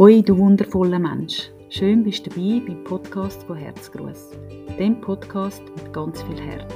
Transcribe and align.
Hoi, 0.00 0.22
du 0.22 0.38
wundervoller 0.38 0.98
Mensch. 0.98 1.50
Schön 1.68 2.02
bist 2.02 2.24
du 2.24 2.30
dabei 2.30 2.62
beim 2.66 2.84
Podcast 2.84 3.42
von 3.42 3.58
Herzgruß. 3.58 4.30
Dem 4.78 4.98
Podcast 4.98 5.62
mit 5.76 5.92
ganz 5.92 6.22
viel 6.22 6.40
Herz. 6.40 6.72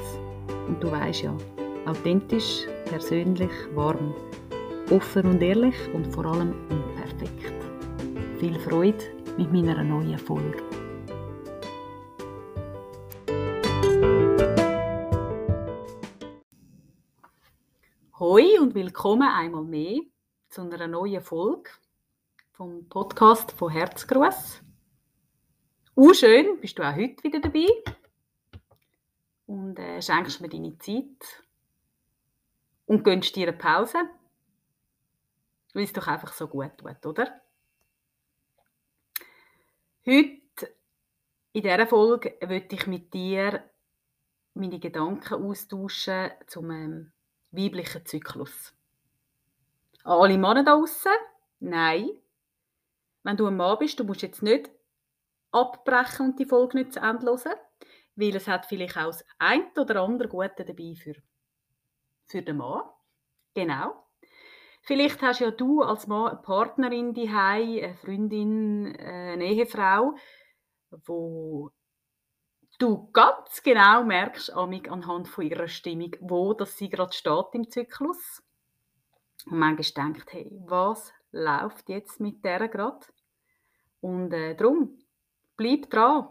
Und 0.68 0.78
du 0.82 0.90
weißt 0.90 1.22
ja, 1.22 1.34
authentisch, 1.86 2.66
persönlich, 2.84 3.50
warm, 3.74 4.14
offen 4.90 5.24
und 5.24 5.40
ehrlich 5.40 5.74
und 5.94 6.06
vor 6.12 6.26
allem 6.26 6.52
unperfekt. 6.68 7.54
Viel 8.40 8.58
Freude 8.60 9.02
mit 9.38 9.50
meiner 9.50 9.82
neuen 9.82 10.18
Folge. 10.18 10.62
Hoi 18.18 18.58
und 18.60 18.74
willkommen 18.74 19.30
einmal 19.30 19.64
mehr 19.64 20.02
zu 20.50 20.60
einer 20.60 20.88
neuen 20.88 21.22
Folge 21.22 21.70
vom 22.54 22.88
Podcast 22.88 23.50
von 23.50 23.72
Herzgruß. 23.72 24.62
Uh, 25.96 26.14
schön, 26.14 26.60
bist 26.60 26.78
du 26.78 26.84
auch 26.84 26.94
heute 26.94 27.24
wieder 27.24 27.40
dabei 27.40 27.66
und 29.46 29.76
äh, 29.80 30.00
schenkst 30.00 30.40
mir 30.40 30.48
deine 30.48 30.78
Zeit 30.78 31.42
und 32.86 33.02
gönnst 33.02 33.34
dir 33.34 33.48
eine 33.48 33.56
Pause, 33.58 33.98
weil 35.72 35.82
es 35.82 35.92
doch 35.92 36.06
einfach 36.06 36.32
so 36.32 36.46
gut 36.46 36.78
tut, 36.78 37.04
oder? 37.04 37.40
Heute, 40.06 40.76
in 41.54 41.62
dieser 41.62 41.88
Folge, 41.88 42.38
möchte 42.46 42.76
ich 42.76 42.86
mit 42.86 43.12
dir 43.12 43.68
meine 44.54 44.78
Gedanken 44.78 45.42
austauschen 45.42 46.30
zum 46.46 46.70
ähm, 46.70 47.12
weiblichen 47.50 48.06
Zyklus. 48.06 48.72
Alle 50.04 50.38
Männer 50.38 50.62
da 50.62 50.76
draußen? 50.76 51.10
Nein, 51.58 52.10
wenn 53.24 53.36
du 53.36 53.46
ein 53.46 53.56
Mann 53.56 53.78
bist, 53.78 53.98
du 53.98 54.04
musst 54.04 54.22
jetzt 54.22 54.42
nicht 54.42 54.70
abbrechen 55.50 56.26
und 56.26 56.38
die 56.38 56.44
Folge 56.44 56.78
nicht 56.78 56.92
zu 56.92 57.00
Ende 57.00 57.26
hören, 57.26 57.58
weil 58.16 58.36
es 58.36 58.46
hat 58.46 58.66
vielleicht 58.66 58.96
auch 58.96 59.06
das 59.06 59.24
ein 59.38 59.66
oder 59.76 60.02
andere 60.02 60.28
Gute 60.28 60.64
dabei 60.64 60.94
für, 60.94 61.14
für 62.26 62.42
den 62.42 62.58
Mann. 62.58 62.82
Genau. 63.54 64.04
Vielleicht 64.82 65.22
hast 65.22 65.40
ja 65.40 65.50
du 65.50 65.82
als 65.82 66.06
Mann 66.06 66.32
eine 66.32 66.42
Partnerin 66.42 67.14
die 67.14 67.28
eine 67.28 67.94
Freundin, 67.94 68.94
eine 68.96 69.44
Ehefrau, 69.44 70.14
wo 70.90 71.70
du 72.78 73.10
ganz 73.12 73.62
genau 73.62 74.04
merkst 74.04 74.52
anhand 74.52 75.28
von 75.28 75.44
ihrer 75.44 75.68
Stimmung, 75.68 76.14
wo 76.20 76.52
dass 76.52 76.76
sie 76.76 76.90
gerade 76.90 77.14
steht 77.14 77.46
im 77.54 77.70
Zyklus. 77.70 78.42
Und 79.46 79.58
manchmal 79.58 80.12
denkt, 80.12 80.32
hey, 80.32 80.50
was 80.66 81.12
läuft 81.30 81.88
jetzt 81.88 82.20
mit 82.20 82.44
der 82.44 82.68
gerade? 82.68 83.06
Und 84.04 84.34
äh, 84.34 84.54
darum, 84.54 84.98
bleib 85.56 85.88
dran, 85.88 86.28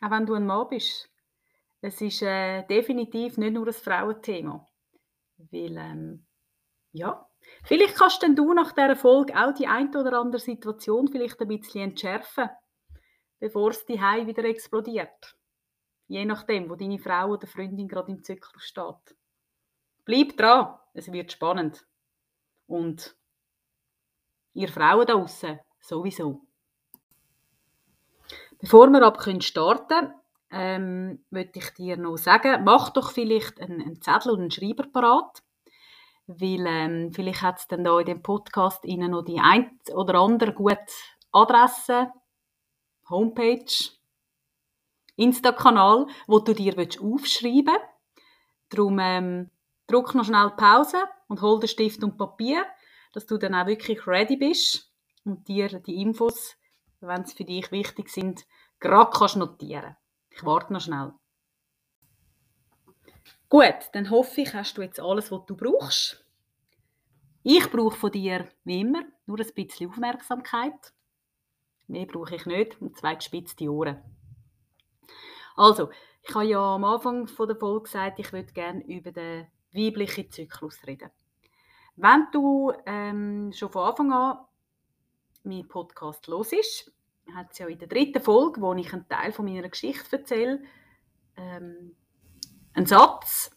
auch 0.00 0.10
wenn 0.10 0.26
du 0.26 0.34
ein 0.34 0.46
Mann 0.46 0.68
bist. 0.68 1.08
Es 1.80 2.00
ist 2.00 2.22
äh, 2.22 2.66
definitiv 2.66 3.38
nicht 3.38 3.52
nur 3.52 3.68
ein 3.68 3.72
Frauenthema. 3.72 4.66
Weil, 5.36 5.76
ähm, 5.76 6.26
ja, 6.90 7.24
vielleicht 7.62 7.94
kannst 7.94 8.20
denn 8.20 8.34
du 8.34 8.52
nach 8.52 8.72
dieser 8.72 8.96
Folge 8.96 9.32
auch 9.40 9.54
die 9.54 9.68
eine 9.68 9.90
oder 9.90 10.18
andere 10.18 10.40
Situation 10.40 11.06
vielleicht 11.06 11.40
ein 11.40 11.46
bisschen 11.46 11.90
entschärfen, 11.90 12.50
bevor 13.38 13.70
es 13.70 13.86
die 13.86 14.00
wieder 14.00 14.44
explodiert. 14.46 15.36
Je 16.08 16.24
nachdem, 16.24 16.68
wo 16.68 16.74
deine 16.74 16.98
Frau 16.98 17.28
oder 17.28 17.46
Freundin 17.46 17.86
gerade 17.86 18.10
im 18.10 18.24
Zyklus 18.24 18.64
steht. 18.64 19.16
Bleib 20.04 20.36
dran, 20.36 20.80
es 20.94 21.12
wird 21.12 21.30
spannend. 21.30 21.86
Und 22.66 23.16
ihr 24.52 24.68
Frauen 24.68 25.06
da 25.06 25.14
draußen 25.14 25.60
sowieso. 25.78 26.44
Bevor 28.64 28.88
wir 28.88 29.02
aber 29.02 29.42
starten 29.42 30.14
ähm, 30.50 31.22
möchte 31.28 31.58
ich 31.58 31.74
dir 31.74 31.98
noch 31.98 32.16
sagen, 32.16 32.64
mach 32.64 32.88
doch 32.88 33.12
vielleicht 33.12 33.60
einen, 33.60 33.82
einen 33.82 34.00
Zettel 34.00 34.32
und 34.32 34.40
einen 34.40 34.50
Schreiber 34.50 34.84
parat, 34.90 35.42
weil 36.26 36.64
ähm, 36.66 37.12
vielleicht 37.12 37.42
hat 37.42 37.58
es 37.58 37.68
dann 37.68 37.84
da 37.84 38.00
in 38.00 38.06
dem 38.06 38.22
Podcast 38.22 38.86
Ihnen 38.86 39.10
noch 39.10 39.20
die 39.20 39.38
ein 39.38 39.78
oder 39.92 40.18
andere 40.18 40.54
gute 40.54 40.78
Adresse, 41.30 42.10
Homepage, 43.10 43.66
Insta-Kanal, 45.16 46.06
wo 46.26 46.38
du 46.38 46.54
dir 46.54 46.74
aufschreiben 46.78 47.66
willst. 47.66 47.82
Darum 48.70 48.98
ähm, 48.98 49.50
drück 49.86 50.14
noch 50.14 50.24
schnell 50.24 50.52
Pause 50.56 51.04
und 51.28 51.42
hol 51.42 51.60
den 51.60 51.68
Stift 51.68 52.02
und 52.02 52.16
Papier, 52.16 52.64
dass 53.12 53.26
du 53.26 53.36
dann 53.36 53.54
auch 53.54 53.66
wirklich 53.66 54.06
ready 54.06 54.38
bist 54.38 54.90
und 55.26 55.46
dir 55.48 55.68
die 55.80 56.00
Infos 56.00 56.56
wenn 57.06 57.24
sie 57.24 57.34
für 57.34 57.44
dich 57.44 57.70
wichtig 57.72 58.08
sind, 58.08 58.46
gerade 58.80 59.10
kannst 59.10 59.36
notieren. 59.36 59.96
Ich 60.30 60.44
warte 60.44 60.72
noch 60.72 60.80
schnell. 60.80 61.12
Gut, 63.48 63.90
dann 63.92 64.10
hoffe 64.10 64.40
ich, 64.40 64.52
hast 64.54 64.76
du 64.76 64.82
jetzt 64.82 65.00
alles, 65.00 65.30
was 65.30 65.46
du 65.46 65.56
brauchst. 65.56 66.24
Ich 67.42 67.70
brauche 67.70 67.96
von 67.96 68.10
dir, 68.10 68.48
wie 68.64 68.80
immer, 68.80 69.04
nur 69.26 69.38
ein 69.38 69.54
bisschen 69.54 69.90
Aufmerksamkeit. 69.90 70.92
Mehr 71.86 72.06
brauche 72.06 72.36
ich 72.36 72.46
nicht 72.46 72.80
und 72.80 72.96
zwei 72.96 73.14
gespitzte 73.14 73.68
Ohren. 73.70 74.02
Also, 75.56 75.90
ich 76.22 76.34
habe 76.34 76.46
ja 76.46 76.74
am 76.74 76.84
Anfang 76.84 77.26
der 77.26 77.56
Folge 77.56 77.82
gesagt, 77.82 78.18
ich 78.18 78.32
würde 78.32 78.52
gerne 78.52 78.82
über 78.86 79.12
den 79.12 79.46
weiblichen 79.72 80.30
Zyklus 80.30 80.84
reden. 80.86 81.10
Wenn 81.96 82.26
du 82.32 82.72
ähm, 82.86 83.52
schon 83.52 83.70
von 83.70 83.88
Anfang 83.88 84.12
an 84.12 84.38
mein 85.44 85.68
Podcast 85.68 86.26
los 86.26 86.52
ist, 86.52 86.93
hat 87.34 87.52
es 87.52 87.58
ja 87.58 87.66
in 87.66 87.78
der 87.78 87.88
dritten 87.88 88.22
Folge, 88.22 88.60
wo 88.60 88.74
ich 88.74 88.92
einen 88.92 89.08
Teil 89.08 89.32
von 89.32 89.44
meiner 89.44 89.68
Geschichte 89.68 90.18
erzähle, 90.18 90.62
ähm, 91.36 91.96
einen 92.74 92.86
Satz 92.86 93.50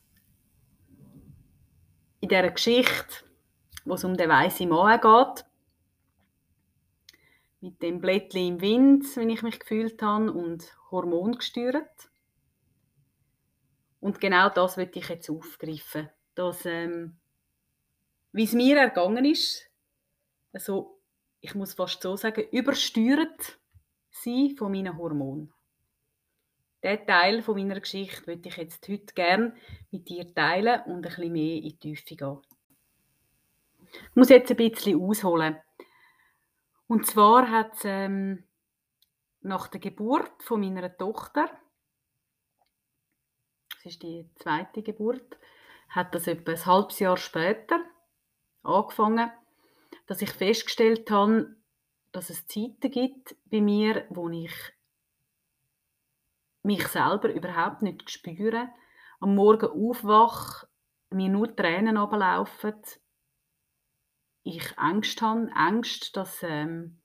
in 2.20 2.30
dieser 2.30 2.52
Geschichte, 2.52 3.26
wo 3.86 3.96
es 3.96 4.04
um 4.04 4.16
den 4.16 4.30
weißen 4.30 4.68
Mann 4.68 5.00
geht, 5.00 5.46
mit 7.62 7.82
dem 7.82 8.02
Blättchen 8.02 8.48
im 8.48 8.62
Wind, 8.62 9.16
wenn 9.16 9.30
ich 9.30 9.42
mich 9.42 9.60
gefühlt 9.60 10.02
habe, 10.02 10.32
und 10.32 10.76
Hormon 10.92 11.34
gesteuert. 11.34 12.10
Und 14.00 14.20
genau 14.20 14.50
das 14.50 14.78
möchte 14.78 15.00
ich 15.00 15.10
jetzt 15.10 15.30
aufgreifen, 15.30 16.10
dass 16.36 16.66
ähm, 16.66 17.18
wie 18.32 18.44
es 18.44 18.54
mir 18.54 18.78
ergangen 18.78 19.26
ist, 19.26 19.70
also 20.54 20.97
ich 21.42 21.56
muss 21.56 21.74
fast 21.74 22.02
so 22.02 22.16
sagen, 22.16 22.48
übersteuert 22.52 23.60
sein 24.12 24.56
von 24.58 24.72
meinen 24.72 24.98
Hormonen. 24.98 25.54
Diesen 26.84 27.08
Teil 27.08 27.42
von 27.42 27.56
meiner 27.56 27.80
Geschichte 27.80 28.28
würde 28.28 28.50
ich 28.50 28.58
jetzt 28.58 28.88
heute 28.88 29.14
gerne 29.14 29.56
mit 29.92 30.08
dir 30.10 30.34
teilen 30.34 30.82
und 30.86 30.98
ein 30.98 31.02
bisschen 31.02 31.34
mehr 31.34 31.56
in 31.56 31.64
die 31.64 31.78
Tiefe 31.78 32.16
gehen. 32.16 32.38
Ich 33.92 34.16
muss 34.16 34.30
jetzt 34.30 34.52
ein 34.52 34.58
bisschen 34.58 35.02
ausholen. 35.02 35.58
Und 36.88 37.06
zwar 37.06 37.50
hat 37.50 37.74
es 37.76 37.82
ähm, 37.86 38.44
nach 39.42 39.68
der 39.68 39.80
Geburt 39.80 40.44
von 40.44 40.62
meiner 40.62 40.96
Tochter, 40.96 41.50
das 43.76 43.94
ist 43.94 44.04
die 44.04 44.30
zweite 44.36 44.84
Geburt, 44.84 45.38
hat 45.90 46.14
das 46.14 46.28
etwa 46.28 46.52
ein 46.52 46.66
halbes 46.66 47.00
Jahr 47.00 47.18
später 47.18 47.80
angefangen, 48.64 49.32
dass 50.08 50.22
ich 50.22 50.32
festgestellt 50.32 51.12
habe, 51.12 51.56
dass 52.12 52.30
es 52.30 52.48
Zeiten 52.48 52.90
gibt 52.90 53.36
bei 53.46 53.62
mir, 53.62 54.06
wo 54.10 54.30
ich 54.30 54.54
mich 56.64 56.88
selber 56.88 57.32
überhaupt 57.32 57.82
nicht 57.82 58.10
spüre, 58.10 58.70
am 59.20 59.36
Morgen 59.36 59.68
aufwache, 59.68 60.68
mir 61.10 61.30
nur 61.30 61.56
Tränen 61.56 61.98
ablaufen, 61.98 62.76
ich 64.44 64.78
Angst 64.78 65.22
habe, 65.22 65.50
Angst, 65.54 66.16
dass 66.16 66.42
ähm, 66.42 67.02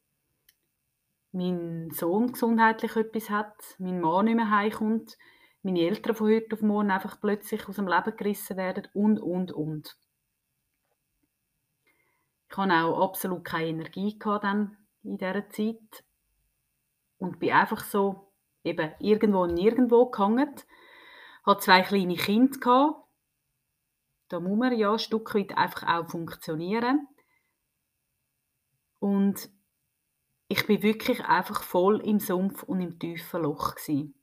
mein 1.32 1.91
Sohn 1.91 2.32
gesundheitlich 2.32 2.94
etwas 2.94 3.31
hat, 3.31 3.56
mein 3.79 4.00
Mann 4.00 4.26
nicht 4.26 4.37
mehr 4.37 4.50
heimkommt, 4.50 5.19
meine 5.62 5.81
Eltern 5.81 6.15
von 6.15 6.29
heute 6.29 6.55
auf 6.55 6.62
morgen 6.62 6.91
einfach 6.91 7.21
plötzlich 7.21 7.69
aus 7.69 7.76
dem 7.76 7.88
Leben 7.88 8.17
gerissen 8.17 8.56
werden 8.56 8.88
und, 8.94 9.19
und, 9.19 9.53
und. 9.53 9.97
Ich 12.52 12.58
hatte 12.58 12.84
auch 12.84 13.08
absolut 13.08 13.46
keine 13.46 13.69
Energie 13.69 14.19
dann 14.19 14.76
in 15.02 15.16
dieser 15.16 15.49
Zeit 15.49 16.04
und 17.16 17.38
bin 17.38 17.52
einfach 17.52 17.82
so 17.82 18.31
eben 18.62 18.93
irgendwo 18.99 19.44
und 19.44 19.54
nirgendwo 19.54 20.10
gehangen. 20.10 20.54
Ich 20.54 21.46
hatte 21.46 21.60
zwei 21.60 21.81
kleine 21.81 22.14
Kinder. 22.14 22.58
Gehabt. 22.58 23.08
Da 24.28 24.38
muss 24.38 24.58
man 24.58 24.76
ja 24.76 24.93
ein 24.93 24.99
Stück 24.99 25.34
weit 25.34 25.56
einfach 25.56 25.88
auch 25.88 26.10
funktionieren. 26.10 27.08
Und 28.99 29.50
ich 30.49 30.66
bin 30.66 30.82
wirklich 30.82 31.25
einfach 31.25 31.62
voll 31.62 32.06
im 32.06 32.20
Sumpf 32.20 32.64
und 32.64 32.82
im 32.82 32.99
tiefen 32.99 33.43
Loch. 33.44 33.76
Gewesen. 33.76 34.14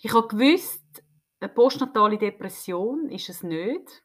Ich 0.00 0.14
habe 0.14 0.26
gewusst, 0.26 1.04
eine 1.38 1.50
postnatale 1.50 2.16
Depression 2.16 3.10
ist 3.10 3.28
es 3.28 3.42
nicht, 3.42 4.02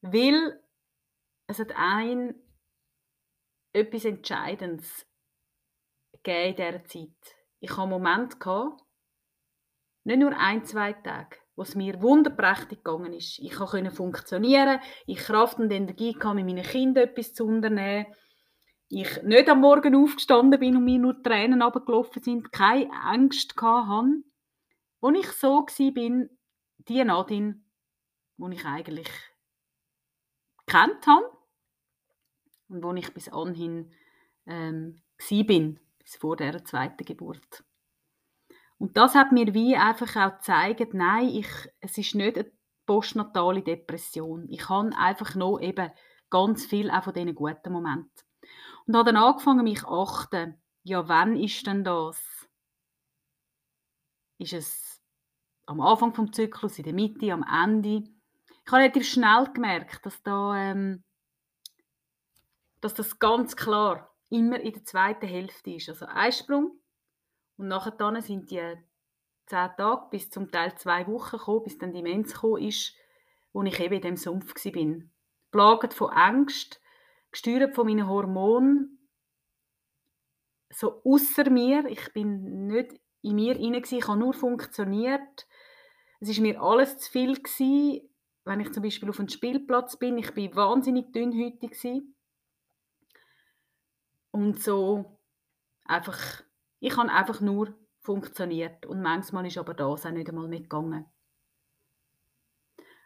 weil 0.00 0.62
es 1.46 1.58
hat 1.58 1.72
ein, 1.76 2.34
etwas 3.72 4.04
Entscheidendes 4.04 5.06
gegeben 6.22 6.48
in 6.48 6.56
dieser 6.56 6.84
Zeit. 6.84 7.36
Ich 7.60 7.70
hatte 7.70 7.82
einen 7.82 7.90
Moment, 7.90 8.40
gehabt, 8.40 8.82
nicht 10.04 10.18
nur 10.18 10.36
ein, 10.36 10.64
zwei 10.64 10.92
Tage, 10.92 11.36
wo 11.56 11.62
es 11.62 11.74
mir 11.74 12.00
wunderprächtig 12.00 12.82
gegangen 12.82 13.12
ist. 13.12 13.38
Ich 13.38 13.54
konnte 13.54 13.90
funktionieren, 13.90 14.80
ich 15.06 15.18
Kraft 15.18 15.58
und 15.58 15.70
Energie 15.70 16.14
hatte, 16.14 16.34
mit 16.34 16.46
meinen 16.46 16.64
Kindern 16.64 17.08
etwas 17.08 17.34
zu 17.34 17.44
unternehmen. 17.44 18.06
Ich 18.88 19.22
nicht 19.22 19.48
am 19.48 19.60
Morgen 19.60 19.96
aufgestanden 19.96 20.60
bin 20.60 20.76
und 20.76 20.84
mir 20.84 20.98
nur 20.98 21.22
Tränen 21.22 21.60
runtergelaufen 21.60 22.22
sind, 22.22 22.52
keine 22.52 22.90
Angst 22.92 23.60
hatte. 23.60 24.22
Wo 25.00 25.10
ich 25.10 25.28
so 25.32 25.66
war, 25.66 26.28
die 26.78 27.04
Nadine, 27.04 27.64
die 28.36 28.54
ich 28.54 28.64
eigentlich 28.64 29.10
kennt 30.66 31.06
habe 31.06 31.35
und 32.68 32.82
wo 32.82 32.92
ich 32.94 33.12
bis 33.14 33.28
anhin 33.28 33.90
ähm, 34.46 35.00
bin, 35.46 35.80
bis 35.98 36.16
vor 36.16 36.36
der 36.36 36.64
zweiten 36.64 37.04
Geburt. 37.04 37.64
Und 38.78 38.96
das 38.96 39.14
hat 39.14 39.32
mir 39.32 39.54
wie 39.54 39.76
einfach 39.76 40.16
auch 40.16 40.36
gezeigt, 40.36 40.92
nein, 40.92 41.28
ich, 41.28 41.48
es 41.80 41.96
ist 41.96 42.14
nicht 42.14 42.36
eine 42.36 42.50
postnatale 42.84 43.62
Depression. 43.62 44.46
Ich 44.48 44.68
habe 44.68 44.96
einfach 44.96 45.34
noch 45.34 45.58
eben 45.60 45.90
ganz 46.30 46.66
viel 46.66 46.90
auch 46.90 47.04
von 47.04 47.14
diesen 47.14 47.34
guten 47.34 47.72
Momenten. 47.72 48.10
Und 48.86 48.96
habe 48.96 49.12
dann 49.12 49.22
angefangen, 49.22 49.64
mich 49.64 49.80
zu 49.80 49.88
achten. 49.88 50.60
Ja, 50.84 51.08
wann 51.08 51.36
ist 51.36 51.66
denn 51.66 51.84
das? 51.84 52.20
Ist 54.38 54.52
es 54.52 55.02
am 55.64 55.80
Anfang 55.80 56.14
vom 56.14 56.32
Zyklus, 56.32 56.78
in 56.78 56.84
der 56.84 56.92
Mitte, 56.92 57.32
am 57.32 57.42
Ende? 57.42 58.04
Ich 58.64 58.72
habe 58.72 58.82
relativ 58.82 59.08
schnell 59.08 59.50
gemerkt, 59.52 60.04
dass 60.04 60.22
da 60.22 60.56
ähm, 60.56 61.02
dass 62.86 62.94
das 62.94 63.18
ganz 63.18 63.56
klar 63.56 64.14
immer 64.30 64.60
in 64.60 64.72
der 64.72 64.84
zweiten 64.84 65.26
Hälfte 65.26 65.72
ist. 65.72 65.88
Also 65.88 66.06
Eisprung 66.06 66.78
und 67.56 67.66
nachher 67.66 68.22
sind 68.22 68.52
die 68.52 68.74
zehn 69.46 69.70
Tage 69.76 70.06
bis 70.10 70.30
zum 70.30 70.52
Teil 70.52 70.76
zwei 70.76 71.04
Wochen 71.08 71.36
gekommen, 71.36 71.64
bis 71.64 71.78
dann 71.78 71.92
die 71.92 72.02
Mens 72.02 72.34
gekommen 72.34 72.62
ist, 72.62 72.94
wo 73.52 73.64
ich 73.64 73.80
eben 73.80 73.94
in 73.94 74.02
dem 74.02 74.16
Sumpf 74.16 74.54
bin. 74.70 75.10
Plagend 75.50 75.94
von 75.94 76.10
Angst, 76.10 76.80
gesteuert 77.32 77.74
von 77.74 77.86
meinen 77.86 78.08
Hormonen, 78.08 79.08
so 80.70 81.02
außer 81.04 81.50
mir. 81.50 81.86
Ich 81.86 82.12
bin 82.12 82.68
nicht 82.68 83.00
in 83.22 83.34
mir 83.34 83.54
hinein, 83.54 83.82
ich 83.88 84.06
habe 84.06 84.18
nur 84.18 84.32
funktioniert. 84.32 85.48
Es 86.20 86.28
ist 86.28 86.38
mir 86.38 86.62
alles 86.62 86.98
zu 86.98 87.10
viel 87.10 87.34
gewesen. 87.34 88.08
Wenn 88.44 88.60
ich 88.60 88.72
zum 88.72 88.84
Beispiel 88.84 89.10
auf 89.10 89.18
einem 89.18 89.28
Spielplatz 89.28 89.96
bin, 89.96 90.18
ich 90.18 90.32
bin 90.34 90.54
wahnsinnig 90.54 91.12
dünnhütig 91.12 91.72
gewesen. 91.72 92.15
Und 94.36 94.62
so 94.62 95.18
einfach 95.84 96.42
ich 96.78 96.96
habe 96.96 97.10
einfach 97.10 97.40
nur 97.40 97.74
funktioniert 97.98 98.86
und 98.86 99.02
manchmal 99.02 99.46
ist 99.46 99.58
aber 99.58 99.74
das 99.74 100.06
auch 100.06 100.10
nicht 100.10 100.28
einmal 100.28 100.48
mitgegangen. 100.48 101.06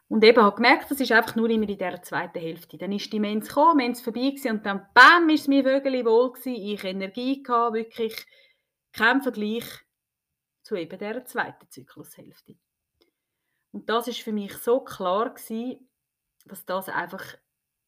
Und 0.09 0.25
eben 0.25 0.43
habe 0.43 0.56
gemerkt, 0.56 0.91
das 0.91 0.99
ist 0.99 1.12
einfach 1.12 1.37
nur 1.37 1.49
immer 1.49 1.69
in 1.69 1.79
der 1.79 2.03
zweiten 2.03 2.41
Hälfte. 2.41 2.77
Dann 2.77 2.91
ist 2.91 3.12
die 3.12 3.21
Mens 3.21 3.47
gekommen, 3.47 3.77
Mens 3.77 4.00
vorbei 4.00 4.35
und 4.50 4.67
dann 4.67 4.88
bam, 4.93 5.29
ist 5.29 5.43
es 5.43 5.49
mir 5.49 5.65
wirklich 5.65 6.05
wohl 6.05 6.32
gewesen, 6.32 6.62
ich 6.62 6.82
Energie 6.82 7.43
gehabt, 7.44 7.75
wirklich 7.75 8.26
kein 8.93 9.23
Vergleich 9.23 9.65
zu 10.62 10.75
eben 10.75 10.99
der 10.99 11.25
zweiten 11.26 11.71
Zyklushälfte. 11.71 12.56
Und 13.71 13.88
das 13.88 14.09
ist 14.09 14.21
für 14.21 14.33
mich 14.33 14.53
so 14.59 14.81
klar 14.81 15.33
gewesen, 15.33 15.88
dass 16.44 16.67
das 16.67 16.88
einfach 16.88 17.25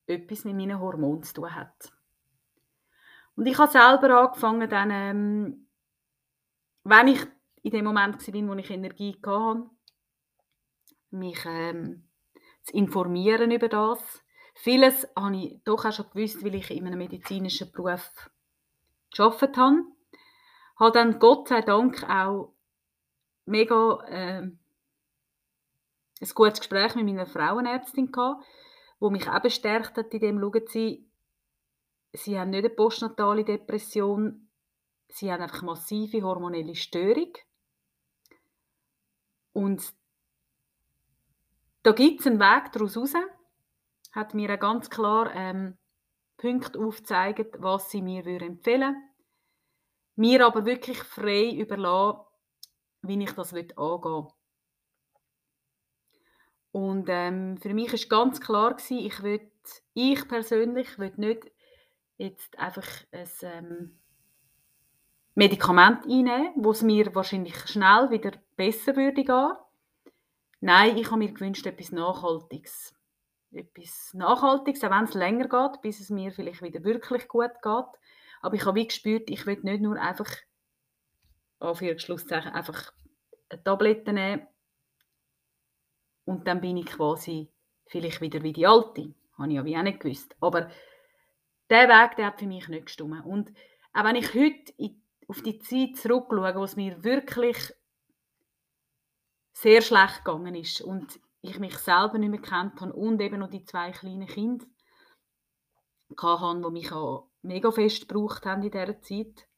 etwas 0.06 0.44
mit 0.44 0.54
meinen 0.54 0.78
Hormonen 0.78 1.24
zu 1.24 1.34
tun 1.34 1.54
hat. 1.54 1.92
Und 3.36 3.46
ich 3.46 3.58
habe 3.58 3.72
selber 3.72 4.20
angefangen, 4.20 4.68
dann 4.68 4.90
ähm, 4.90 5.68
wenn 6.84 7.08
ich 7.08 7.26
in 7.62 7.70
dem 7.70 7.84
Moment 7.84 8.26
war, 8.26 8.48
wo 8.48 8.54
ich 8.54 8.70
Energie 8.70 9.16
hatte, 9.24 9.70
mich 11.10 11.44
ähm, 11.46 12.08
zu 12.62 12.74
informieren 12.74 13.50
über 13.50 13.68
das. 13.68 14.22
Vieles 14.54 15.08
habe 15.16 15.36
ich 15.36 15.60
doch 15.64 15.84
auch 15.84 15.92
schon 15.92 16.10
gewusst, 16.10 16.44
weil 16.44 16.54
ich 16.54 16.70
in 16.70 16.86
einem 16.86 16.98
medizinischen 16.98 17.72
Beruf 17.72 18.30
gearbeitet 19.14 19.56
habe. 19.56 19.84
Habe 20.78 20.92
dann 20.92 21.18
Gott 21.18 21.48
sei 21.48 21.62
Dank 21.62 22.02
auch 22.08 22.54
mega 23.44 23.98
äh, 24.08 24.42
ein 24.42 24.58
gutes 26.34 26.60
Gespräch 26.60 26.94
mit 26.94 27.04
meiner 27.04 27.26
Frauenärztin 27.26 28.12
gehabt, 28.12 28.44
wo 29.00 29.10
mich 29.10 29.28
auch 29.28 29.40
bestärkt 29.40 29.96
hat 29.96 30.14
in 30.14 30.20
dem, 30.20 30.40
schauen 30.40 30.66
Sie, 30.68 31.08
Sie 32.12 32.38
haben 32.38 32.50
nicht 32.50 32.64
eine 32.64 32.74
postnatale 32.74 33.44
Depression, 33.44 34.50
sie 35.08 35.32
haben 35.32 35.42
einfach 35.42 35.62
massive 35.62 36.22
hormonelle 36.22 36.74
Störung. 36.74 37.32
Und 39.52 39.94
da 41.82 41.92
gibt 41.92 42.20
es 42.20 42.26
einen 42.26 42.38
Weg 42.38 42.72
daraus 42.72 42.96
raus. 42.96 43.14
Hat 44.12 44.34
mir 44.34 44.56
ganz 44.58 44.90
klar 44.90 45.34
ähm, 45.34 45.78
Punkte 46.36 46.78
aufgezeigt, 46.78 47.56
was 47.60 47.90
sie 47.90 48.02
mir 48.02 48.26
empfehlen 48.26 48.62
würden. 48.64 49.08
Mir 50.16 50.46
aber 50.46 50.66
wirklich 50.66 50.98
frei 51.02 51.50
überlassen, 51.50 52.20
wie 53.02 53.22
ich 53.22 53.32
das 53.32 53.54
angehen 53.54 53.72
will. 53.76 54.28
Und 56.72 57.06
ähm, 57.08 57.58
für 57.58 57.74
mich 57.74 57.92
war 57.92 58.08
ganz 58.08 58.40
klar, 58.40 58.74
gewesen, 58.74 58.98
ich, 58.98 59.22
will, 59.22 59.52
ich 59.94 60.26
persönlich 60.28 60.98
will 60.98 61.12
nicht 61.16 61.50
jetzt 62.18 62.58
einfach 62.58 62.86
ein, 63.12 63.28
ähm, 63.42 63.98
Medikament 65.34 66.04
einnehmen, 66.04 66.52
wo 66.56 66.72
es 66.72 66.82
mir 66.82 67.14
wahrscheinlich 67.14 67.56
schnell 67.66 68.10
wieder 68.10 68.32
besser 68.56 68.96
würde 68.96 69.24
gehen. 69.24 69.52
Nein, 70.60 70.96
ich 70.98 71.06
habe 71.06 71.18
mir 71.18 71.32
gewünscht, 71.32 71.66
etwas 71.66 71.90
Nachhaltiges. 71.90 72.94
Etwas 73.50 74.12
Nachhaltiges, 74.14 74.84
auch 74.84 74.90
wenn 74.90 75.04
es 75.04 75.14
länger 75.14 75.48
geht, 75.48 75.80
bis 75.82 76.00
es 76.00 76.10
mir 76.10 76.32
vielleicht 76.32 76.62
wieder 76.62 76.84
wirklich 76.84 77.28
gut 77.28 77.52
geht. 77.62 77.86
Aber 78.42 78.54
ich 78.54 78.64
habe 78.66 78.78
wie 78.78 78.86
gespürt, 78.86 79.30
ich 79.30 79.46
will 79.46 79.58
nicht 79.62 79.82
nur 79.82 79.98
einfach, 80.00 80.30
Anführungszeichen, 81.60 82.52
einfach 82.52 82.92
eine 83.48 83.62
Tablette 83.62 84.12
nehmen 84.12 84.46
und 86.24 86.46
dann 86.46 86.60
bin 86.60 86.76
ich 86.76 86.86
quasi 86.86 87.50
vielleicht 87.86 88.20
wieder 88.20 88.42
wie 88.42 88.52
die 88.52 88.66
Alte. 88.66 89.14
Habe 89.38 89.48
ich 89.48 89.54
ja 89.54 89.64
wie 89.64 89.76
auch 89.76 89.82
nicht 89.82 90.00
gewusst. 90.00 90.36
Aber 90.40 90.70
der 91.70 91.88
Weg, 91.88 92.16
der 92.16 92.26
hat 92.26 92.38
für 92.38 92.46
mich 92.46 92.68
nicht 92.68 92.86
gestimmt. 92.86 93.24
Und 93.24 93.52
auch 93.92 94.04
wenn 94.04 94.16
ich 94.16 94.34
heute 94.34 94.72
auf 95.28 95.42
die 95.42 95.58
Zeit 95.58 95.96
zurückschauen, 95.96 96.56
wo 96.56 96.64
es 96.64 96.76
mir 96.76 97.02
wirklich 97.04 97.72
sehr 99.52 99.82
schlecht 99.82 100.24
gegangen 100.24 100.54
ist 100.54 100.80
und 100.80 101.20
ich 101.42 101.58
mich 101.58 101.76
selber 101.78 102.18
nicht 102.18 102.30
mehr 102.30 102.40
kennt 102.40 102.80
habe 102.80 102.92
und 102.92 103.20
eben 103.20 103.40
noch 103.40 103.50
die 103.50 103.64
zwei 103.64 103.90
kleinen 103.90 104.26
Kinder 104.26 104.64
hatte, 106.16 106.62
die 106.62 106.70
mich 106.70 106.92
auch 106.92 107.28
mega 107.42 107.70
fest 107.70 108.08
gebraucht 108.08 108.46
haben 108.46 108.62
in 108.62 108.70
dieser 108.70 109.00
Zeit. 109.00 109.48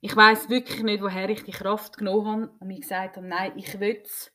Ich 0.00 0.14
weiß 0.14 0.48
wirklich 0.48 0.82
nicht, 0.82 1.02
woher 1.02 1.30
ich 1.30 1.44
die 1.44 1.52
Kraft 1.52 1.96
genommen 1.96 2.26
habe 2.26 2.54
und 2.58 2.66
mir 2.66 2.80
gesagt 2.80 3.16
habe, 3.16 3.26
nein, 3.26 3.52
ich 3.56 3.78
will 3.78 4.02
es 4.02 4.32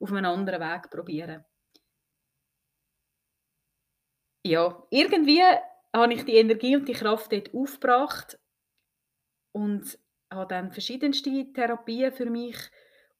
auf 0.00 0.12
einem 0.12 0.26
anderen 0.26 0.60
Weg 0.60 0.90
probieren. 0.90 1.44
Ja, 4.46 4.80
irgendwie 4.90 5.42
habe 5.92 6.14
ich 6.14 6.24
die 6.24 6.36
Energie 6.36 6.76
und 6.76 6.86
die 6.86 6.92
Kraft 6.92 7.32
dort 7.32 7.52
aufgebracht 7.52 8.38
und 9.50 9.98
habe 10.32 10.46
dann 10.46 10.70
verschiedenste 10.70 11.52
Therapien 11.52 12.12
für 12.12 12.30
mich 12.30 12.56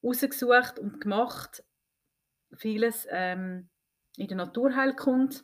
ausgesucht 0.02 0.78
und 0.78 1.00
gemacht. 1.00 1.64
Vieles 2.54 3.08
ähm, 3.10 3.68
in 4.16 4.28
der 4.28 4.36
Naturheilkunde. 4.36 5.38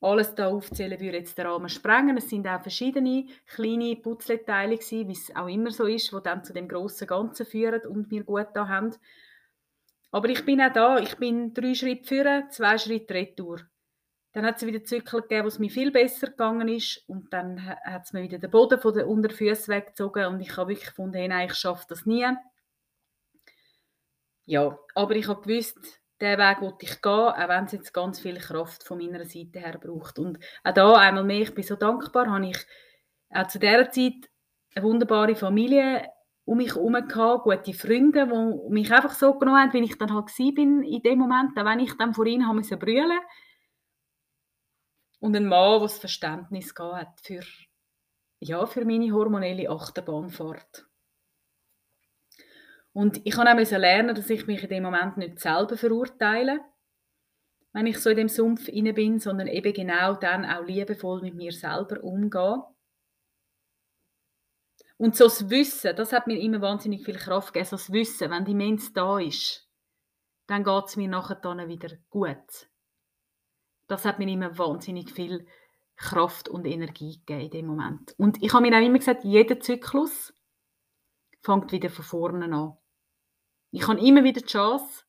Alles 0.00 0.34
da 0.34 0.48
aufzählen 0.48 0.98
würde 0.98 1.18
jetzt 1.18 1.36
den 1.36 1.48
Rahmen 1.48 1.68
sprengen. 1.68 2.16
Es 2.16 2.30
sind 2.30 2.48
auch 2.48 2.62
verschiedene 2.62 3.26
kleine 3.44 3.94
Putzleteile 3.96 4.78
wie 4.78 5.12
es 5.12 5.36
auch 5.36 5.48
immer 5.48 5.70
so 5.70 5.84
ist, 5.84 6.10
die 6.12 6.22
dann 6.24 6.44
zu 6.44 6.54
dem 6.54 6.66
grossen 6.66 7.06
Ganzen 7.06 7.44
führen 7.44 7.82
und 7.86 8.10
mir 8.10 8.24
gut 8.24 8.48
da 8.54 8.68
haben. 8.68 8.94
Aber 10.10 10.28
ich 10.28 10.44
bin 10.44 10.60
auch 10.60 10.72
da. 10.72 10.98
Ich 10.98 11.16
bin 11.16 11.52
drei 11.54 11.74
Schritte 11.74 12.06
führen, 12.06 12.50
zwei 12.50 12.78
Schritte 12.78 13.14
retour. 13.14 13.60
Dann 14.32 14.44
hat 14.44 14.56
es 14.56 14.66
wieder 14.66 14.84
Zyklen 14.84 15.22
gegeben, 15.22 15.44
wo 15.44 15.48
es 15.48 15.58
mir 15.58 15.70
viel 15.70 15.90
besser 15.90 16.28
gegangen 16.28 16.68
ist. 16.68 17.02
Und 17.08 17.32
dann 17.32 17.64
hat 17.66 18.04
es 18.04 18.12
mir 18.12 18.22
wieder 18.22 18.38
den 18.38 18.50
Boden 18.50 18.80
von 18.80 18.94
den 18.94 19.06
Unterfüßen 19.06 19.74
weggezogen. 19.74 20.26
Und 20.26 20.40
ich 20.40 20.56
habe 20.56 20.70
wirklich 20.70 20.88
gefunden, 20.88 21.16
hey, 21.16 21.28
nein, 21.28 21.48
ich 21.48 21.54
schaffe 21.54 21.86
das 21.88 22.06
nie. 22.06 22.26
Ja, 24.44 24.78
aber 24.94 25.16
ich 25.16 25.28
habe 25.28 25.42
gewusst, 25.42 25.76
diesen 26.20 26.38
Weg 26.38 26.60
wollte 26.62 26.86
ich 26.86 27.02
gehen, 27.02 27.12
auch 27.12 27.48
wenn 27.48 27.64
es 27.64 27.72
jetzt 27.72 27.92
ganz 27.92 28.20
viel 28.20 28.38
Kraft 28.38 28.82
von 28.82 28.98
meiner 28.98 29.24
Seite 29.24 29.60
her 29.60 29.78
braucht. 29.78 30.18
Und 30.18 30.38
auch 30.64 30.72
da 30.72 30.94
einmal 30.94 31.24
mehr, 31.24 31.42
ich 31.42 31.54
bin 31.54 31.64
so 31.64 31.76
dankbar, 31.76 32.30
habe 32.30 32.46
ich 32.48 32.66
auch 33.30 33.46
zu 33.46 33.58
dieser 33.58 33.90
Zeit 33.90 34.30
eine 34.74 34.84
wunderbare 34.84 35.36
Familie 35.36 36.08
um 36.48 36.56
mich 36.56 36.74
herum 36.74 36.94
gehabt, 36.94 37.44
gute 37.44 37.74
Freunde, 37.74 38.26
die 38.26 38.72
mich 38.72 38.90
einfach 38.90 39.12
so 39.12 39.34
genommen 39.34 39.60
haben, 39.60 39.72
wie 39.74 39.84
ich 39.84 39.98
dann 39.98 40.14
halt 40.14 40.26
war 40.26 40.58
in 40.58 41.02
dem 41.02 41.18
Moment, 41.18 41.58
auch 41.58 41.64
wenn 41.66 41.80
ich 41.80 41.92
dann 41.98 42.14
vor 42.14 42.24
ihnen 42.24 42.48
brüllen 42.48 42.56
musste 42.56 43.20
Und 45.20 45.36
ein 45.36 45.46
Mann, 45.46 45.80
der 45.80 45.88
Verständnis 45.90 46.72
hat 46.78 47.20
für, 47.22 47.42
ja, 48.40 48.64
für 48.64 48.86
meine 48.86 49.12
hormonelle 49.12 49.68
Achterbahnfahrt. 49.68 50.86
Und 52.94 53.20
ich 53.26 53.36
habe 53.36 53.50
auch 53.50 53.70
lernen, 53.70 54.16
dass 54.16 54.30
ich 54.30 54.46
mich 54.46 54.62
in 54.62 54.70
dem 54.70 54.84
Moment 54.84 55.18
nicht 55.18 55.40
selber 55.40 55.76
verurteile, 55.76 56.60
wenn 57.74 57.86
ich 57.86 57.98
so 57.98 58.08
in 58.08 58.16
dem 58.16 58.28
Sumpf 58.30 58.68
inne 58.68 58.94
bin, 58.94 59.20
sondern 59.20 59.48
eben 59.48 59.74
genau 59.74 60.14
dann 60.14 60.46
auch 60.46 60.64
liebevoll 60.64 61.20
mit 61.20 61.34
mir 61.34 61.52
selber 61.52 62.02
umgehe. 62.02 62.64
Und 64.98 65.16
so 65.16 65.24
das 65.24 65.48
Wissen, 65.48 65.94
das 65.96 66.12
hat 66.12 66.26
mir 66.26 66.38
immer 66.40 66.60
wahnsinnig 66.60 67.04
viel 67.04 67.16
Kraft 67.16 67.54
gegeben, 67.54 67.70
so 67.70 67.76
das 67.76 67.92
Wissen, 67.92 68.30
wenn 68.30 68.44
die 68.44 68.54
Mensch 68.54 68.92
da 68.92 69.18
ist, 69.18 69.68
dann 70.48 70.64
geht 70.64 70.84
es 70.86 70.96
mir 70.96 71.08
nachher 71.08 71.36
dann 71.36 71.68
wieder 71.68 71.96
gut. 72.10 72.68
Das 73.86 74.04
hat 74.04 74.18
mir 74.18 74.28
immer 74.28 74.58
wahnsinnig 74.58 75.12
viel 75.12 75.46
Kraft 75.96 76.48
und 76.48 76.66
Energie 76.66 77.18
gegeben 77.18 77.40
in 77.40 77.50
dem 77.50 77.66
Moment. 77.66 78.14
Und 78.18 78.42
ich 78.42 78.52
habe 78.52 78.68
mir 78.68 78.76
auch 78.76 78.84
immer 78.84 78.98
gesagt, 78.98 79.24
jeder 79.24 79.60
Zyklus 79.60 80.34
fängt 81.40 81.70
wieder 81.70 81.90
von 81.90 82.04
vorne 82.04 82.54
an. 82.54 82.76
Ich 83.70 83.86
habe 83.86 84.00
immer 84.00 84.24
wieder 84.24 84.40
die 84.40 84.46
Chance, 84.46 85.04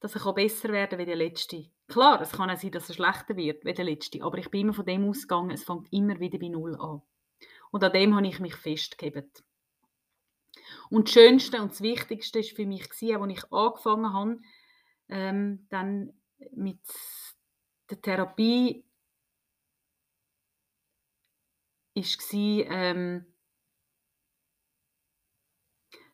dass 0.00 0.16
ich 0.16 0.24
besser 0.32 0.70
werden 0.70 0.90
kann 0.90 0.98
wie 0.98 1.06
der 1.06 1.16
Letzte. 1.16 1.70
Klar, 1.86 2.20
es 2.20 2.32
kann 2.32 2.50
auch 2.50 2.56
sein, 2.56 2.70
dass 2.72 2.88
er 2.88 2.94
schlechter 2.94 3.36
wird 3.36 3.64
wie 3.64 3.74
der 3.74 3.84
Letzte, 3.84 4.22
aber 4.22 4.38
ich 4.38 4.50
bin 4.50 4.62
immer 4.62 4.74
von 4.74 4.84
dem 4.84 5.08
ausgegangen, 5.08 5.50
es 5.50 5.64
fängt 5.64 5.92
immer 5.92 6.18
wieder 6.20 6.38
bei 6.38 6.48
Null 6.48 6.76
an. 6.76 7.02
Und 7.70 7.84
an 7.84 7.92
dem 7.92 8.14
habe 8.14 8.26
ich 8.26 8.40
mich 8.40 8.54
festgehalten. 8.56 9.44
Und 10.90 11.08
das 11.08 11.14
Schönste 11.14 11.60
und 11.60 11.72
das 11.72 11.80
Wichtigste 11.80 12.40
war 12.40 12.56
für 12.56 12.66
mich, 12.66 12.90
als 12.90 13.02
ich 13.02 13.52
angefangen 13.52 14.12
habe, 14.12 14.40
ähm, 15.08 15.66
dann 15.70 16.12
mit 16.52 16.80
der 17.90 18.00
Therapie, 18.00 18.84
war, 21.94 22.66
ähm, 22.70 23.26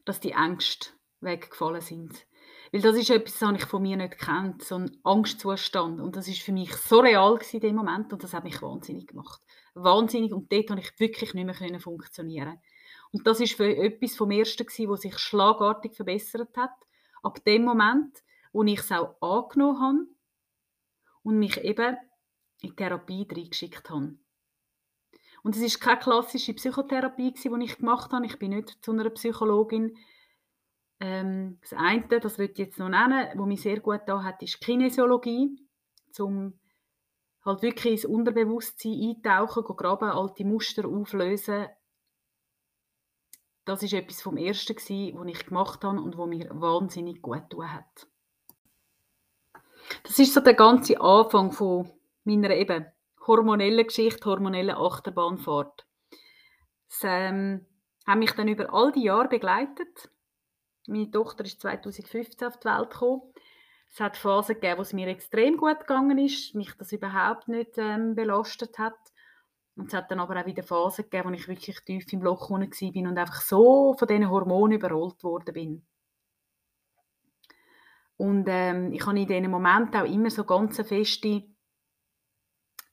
dass 0.04 0.20
die 0.20 0.32
Ängste 0.32 0.90
weggefallen 1.20 1.80
sind. 1.80 2.26
Weil 2.72 2.80
das 2.80 2.96
ist 2.96 3.10
etwas, 3.10 3.38
das 3.38 3.54
ich 3.56 3.64
von 3.66 3.82
mir 3.82 3.96
nicht 3.96 4.18
kennt, 4.18 4.62
so 4.62 4.76
ein 4.76 4.98
Angstzustand. 5.04 6.00
Und 6.00 6.16
das 6.16 6.28
ist 6.28 6.42
für 6.42 6.52
mich 6.52 6.74
so 6.74 7.00
real 7.00 7.38
in 7.52 7.60
dem 7.60 7.76
Moment 7.76 8.12
und 8.12 8.22
das 8.22 8.34
hat 8.34 8.44
mich 8.44 8.60
wahnsinnig 8.60 9.06
gemacht. 9.06 9.40
Wahnsinnig 9.74 10.32
und 10.32 10.52
dort 10.52 10.68
konnte 10.68 10.82
ich 10.82 10.98
wirklich 11.00 11.34
nicht 11.34 11.60
mehr 11.60 11.80
funktionieren. 11.80 12.60
Und 13.12 13.26
das 13.26 13.40
ist 13.40 13.54
für 13.54 13.76
etwas 13.76 14.16
vom 14.16 14.30
Ersten 14.30 14.66
gewesen, 14.66 14.88
was 14.90 15.02
sich 15.02 15.18
schlagartig 15.18 15.94
verbessert 15.94 16.56
hat. 16.56 16.74
Ab 17.22 17.44
dem 17.44 17.64
Moment, 17.64 18.22
wo 18.52 18.62
ich 18.64 18.78
es 18.78 18.92
auch 18.92 19.16
angenommen 19.20 19.80
habe 19.80 20.06
und 21.22 21.38
mich 21.38 21.62
eben 21.62 21.96
in 22.60 22.76
Therapie 22.76 23.26
reingeschickt 23.30 23.90
habe. 23.90 24.16
Und 25.42 25.56
es 25.56 25.62
ist 25.62 25.80
keine 25.80 25.98
klassische 25.98 26.54
Psychotherapie, 26.54 27.32
die 27.32 27.64
ich 27.64 27.76
gemacht 27.76 28.12
habe. 28.12 28.26
Ich 28.26 28.38
bin 28.38 28.50
nicht 28.50 28.78
zu 28.82 28.92
einer 28.92 29.10
Psychologin 29.10 29.96
ähm, 31.00 31.58
das 31.60 31.72
eine, 31.74 32.06
das 32.06 32.38
ich 32.38 32.56
jetzt 32.56 32.78
noch 32.78 32.88
nennen, 32.88 33.28
was 33.34 33.46
mich 33.46 33.62
sehr 33.62 33.80
gut 33.80 34.02
da 34.06 34.22
hat, 34.22 34.42
ist 34.42 34.60
Kinesiologie, 34.60 35.58
um 36.18 36.58
halt 37.44 37.62
wirklich 37.62 37.92
ins 37.92 38.04
Unterbewusstsein 38.04 38.92
eintauchen, 38.92 39.64
graben, 39.76 40.10
alte 40.10 40.44
Muster 40.44 40.86
auflösen. 40.88 41.66
Das 43.64 43.82
ist 43.82 43.94
etwas 43.94 44.22
vom 44.22 44.36
Ersten, 44.36 44.76
was 44.76 45.26
ich 45.26 45.46
gemacht 45.46 45.84
habe 45.84 46.00
und 46.00 46.18
was 46.18 46.28
mir 46.28 46.48
wahnsinnig 46.52 47.22
gut 47.22 47.48
getan 47.50 47.72
hat. 47.72 48.06
Das 50.02 50.18
ist 50.18 50.34
so 50.34 50.40
der 50.40 50.54
ganze 50.54 51.00
Anfang 51.00 51.52
von 51.52 51.90
meiner 52.24 52.50
eben 52.50 52.86
hormonellen 53.26 53.86
Geschichte, 53.86 54.24
hormonellen 54.28 54.76
Achterbahnfahrt. 54.76 55.86
Das 56.88 57.00
ähm, 57.04 57.66
haben 58.06 58.18
mich 58.18 58.32
dann 58.32 58.48
über 58.48 58.72
all 58.72 58.92
die 58.92 59.04
Jahre 59.04 59.28
begleitet. 59.28 60.10
Meine 60.86 61.10
Tochter 61.10 61.44
ist 61.44 61.60
2015 61.60 62.46
auf 62.46 62.58
die 62.58 62.68
Welt 62.68 62.90
gekommen. 62.90 63.22
Es 63.94 64.00
hat 64.00 64.16
Phasen 64.16 64.56
gegeben, 64.56 64.78
wo 64.78 64.82
es 64.82 64.92
mir 64.92 65.06
extrem 65.06 65.56
gut 65.56 65.78
gegangen 65.78 66.18
ist, 66.18 66.52
mich 66.56 66.72
das 66.76 66.90
überhaupt 66.90 67.46
nicht 67.46 67.78
ähm, 67.78 68.16
belastet 68.16 68.76
hat. 68.76 68.98
Und 69.76 69.86
es 69.86 69.94
hat 69.94 70.10
dann 70.10 70.18
aber 70.18 70.40
auch 70.40 70.46
wieder 70.46 70.64
Phasen 70.64 71.04
gegeben, 71.04 71.28
wo 71.28 71.32
ich 71.32 71.46
wirklich 71.46 71.78
tief 71.84 72.12
im 72.12 72.22
Loch 72.22 72.50
war 72.50 72.58
und 72.58 73.18
einfach 73.18 73.40
so 73.40 73.94
von 73.96 74.08
diesen 74.08 74.28
Hormonen 74.28 74.78
überrollt 74.78 75.22
worden 75.22 75.54
bin. 75.54 75.86
Und 78.16 78.46
ähm, 78.48 78.92
ich 78.92 79.06
habe 79.06 79.16
in 79.16 79.28
diesen 79.28 79.50
Momenten 79.52 80.00
auch 80.00 80.12
immer 80.12 80.30
so 80.30 80.42
ganz 80.42 80.76
feste 80.80 81.44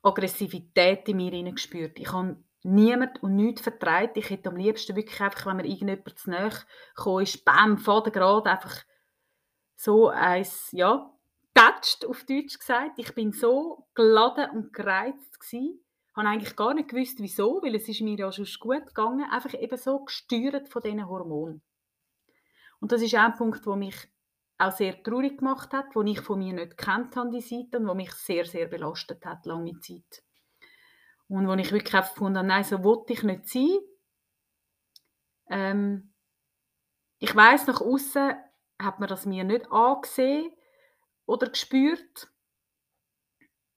Aggressivität 0.03 1.10
in 1.10 1.17
mir 1.17 1.51
gespürt. 1.51 1.98
Ich 1.98 2.12
habe 2.13 2.38
niemand 2.62 3.24
und 3.24 3.36
nichts 3.36 3.62
vertreibt. 3.62 4.17
Ich 4.17 4.29
hätte 4.29 4.50
am 4.50 4.55
liebsten 4.55 4.96
wirklich 4.96 5.20
einfach, 5.20 5.48
wenn 5.48 5.58
mir 5.58 5.65
irgendjemand 5.65 6.20
zu 6.20 6.29
nahe 6.29 6.51
gekommen 6.96 7.24
ist, 7.24 7.43
bam, 7.43 7.79
Faden 7.79 8.13
gerade, 8.13 8.51
einfach 8.51 8.84
so 9.81 10.09
eins, 10.09 10.69
ja, 10.73 11.11
tätscht, 11.55 12.05
auf 12.05 12.23
Deutsch 12.25 12.59
gesagt. 12.59 13.00
Ich 13.00 13.15
bin 13.15 13.31
so 13.31 13.88
geladen 13.95 14.51
und 14.51 14.73
gereizt. 14.73 15.39
Ich 15.51 15.79
habe 16.15 16.27
eigentlich 16.27 16.55
gar 16.55 16.75
nicht 16.75 16.89
gewusst, 16.89 17.19
wieso, 17.19 17.61
weil 17.63 17.73
es 17.73 17.89
ist 17.89 18.01
mir 18.01 18.15
ja 18.15 18.31
schon 18.31 18.47
gut 18.59 18.85
gegangen, 18.85 19.25
einfach 19.31 19.55
eben 19.55 19.77
so 19.77 20.05
gesteuert 20.05 20.69
von 20.69 20.83
diesen 20.83 21.07
Hormonen. 21.07 21.63
Und 22.79 22.91
das 22.91 23.01
ist 23.01 23.15
ein 23.15 23.33
Punkt, 23.33 23.65
der 23.65 23.75
mich 23.75 23.95
auch 24.59 24.71
sehr 24.71 25.01
traurig 25.01 25.39
gemacht 25.39 25.73
hat, 25.73 25.95
wo 25.95 26.03
ich 26.03 26.21
von 26.21 26.38
mir 26.38 26.53
nicht 26.53 26.77
kennt 26.77 27.15
habe, 27.15 27.31
die 27.31 27.41
Seite, 27.41 27.79
und 27.79 27.88
wo 27.88 27.95
mich 27.95 28.11
sehr, 28.11 28.45
sehr 28.45 28.67
belastet 28.67 29.25
hat, 29.25 29.47
lange 29.47 29.79
Zeit. 29.79 30.23
Und 31.27 31.47
wo 31.47 31.53
ich 31.53 31.71
wirklich 31.71 31.91
gefunden 31.91 32.38
habe, 32.38 32.47
nein, 32.47 32.63
so 32.63 32.83
wollte 32.83 33.13
ich 33.13 33.23
nicht 33.23 33.47
sein. 33.47 33.79
Ähm, 35.50 36.13
ich 37.17 37.35
weiß 37.35 37.65
nach 37.65 37.81
außen 37.81 38.35
hat 38.83 39.00
man 39.00 39.09
das 39.09 39.25
mir 39.25 39.43
nicht 39.43 39.71
angesehen 39.71 40.51
oder 41.25 41.50
gespürt. 41.50 42.31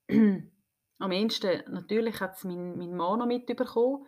Am 0.10 1.12
ehesten 1.12 1.62
natürlich 1.72 2.20
hat 2.20 2.36
es 2.36 2.44
mein, 2.44 2.78
mein 2.78 2.96
Mann 2.96 3.18
noch 3.18 3.26
mitbekommen, 3.26 4.06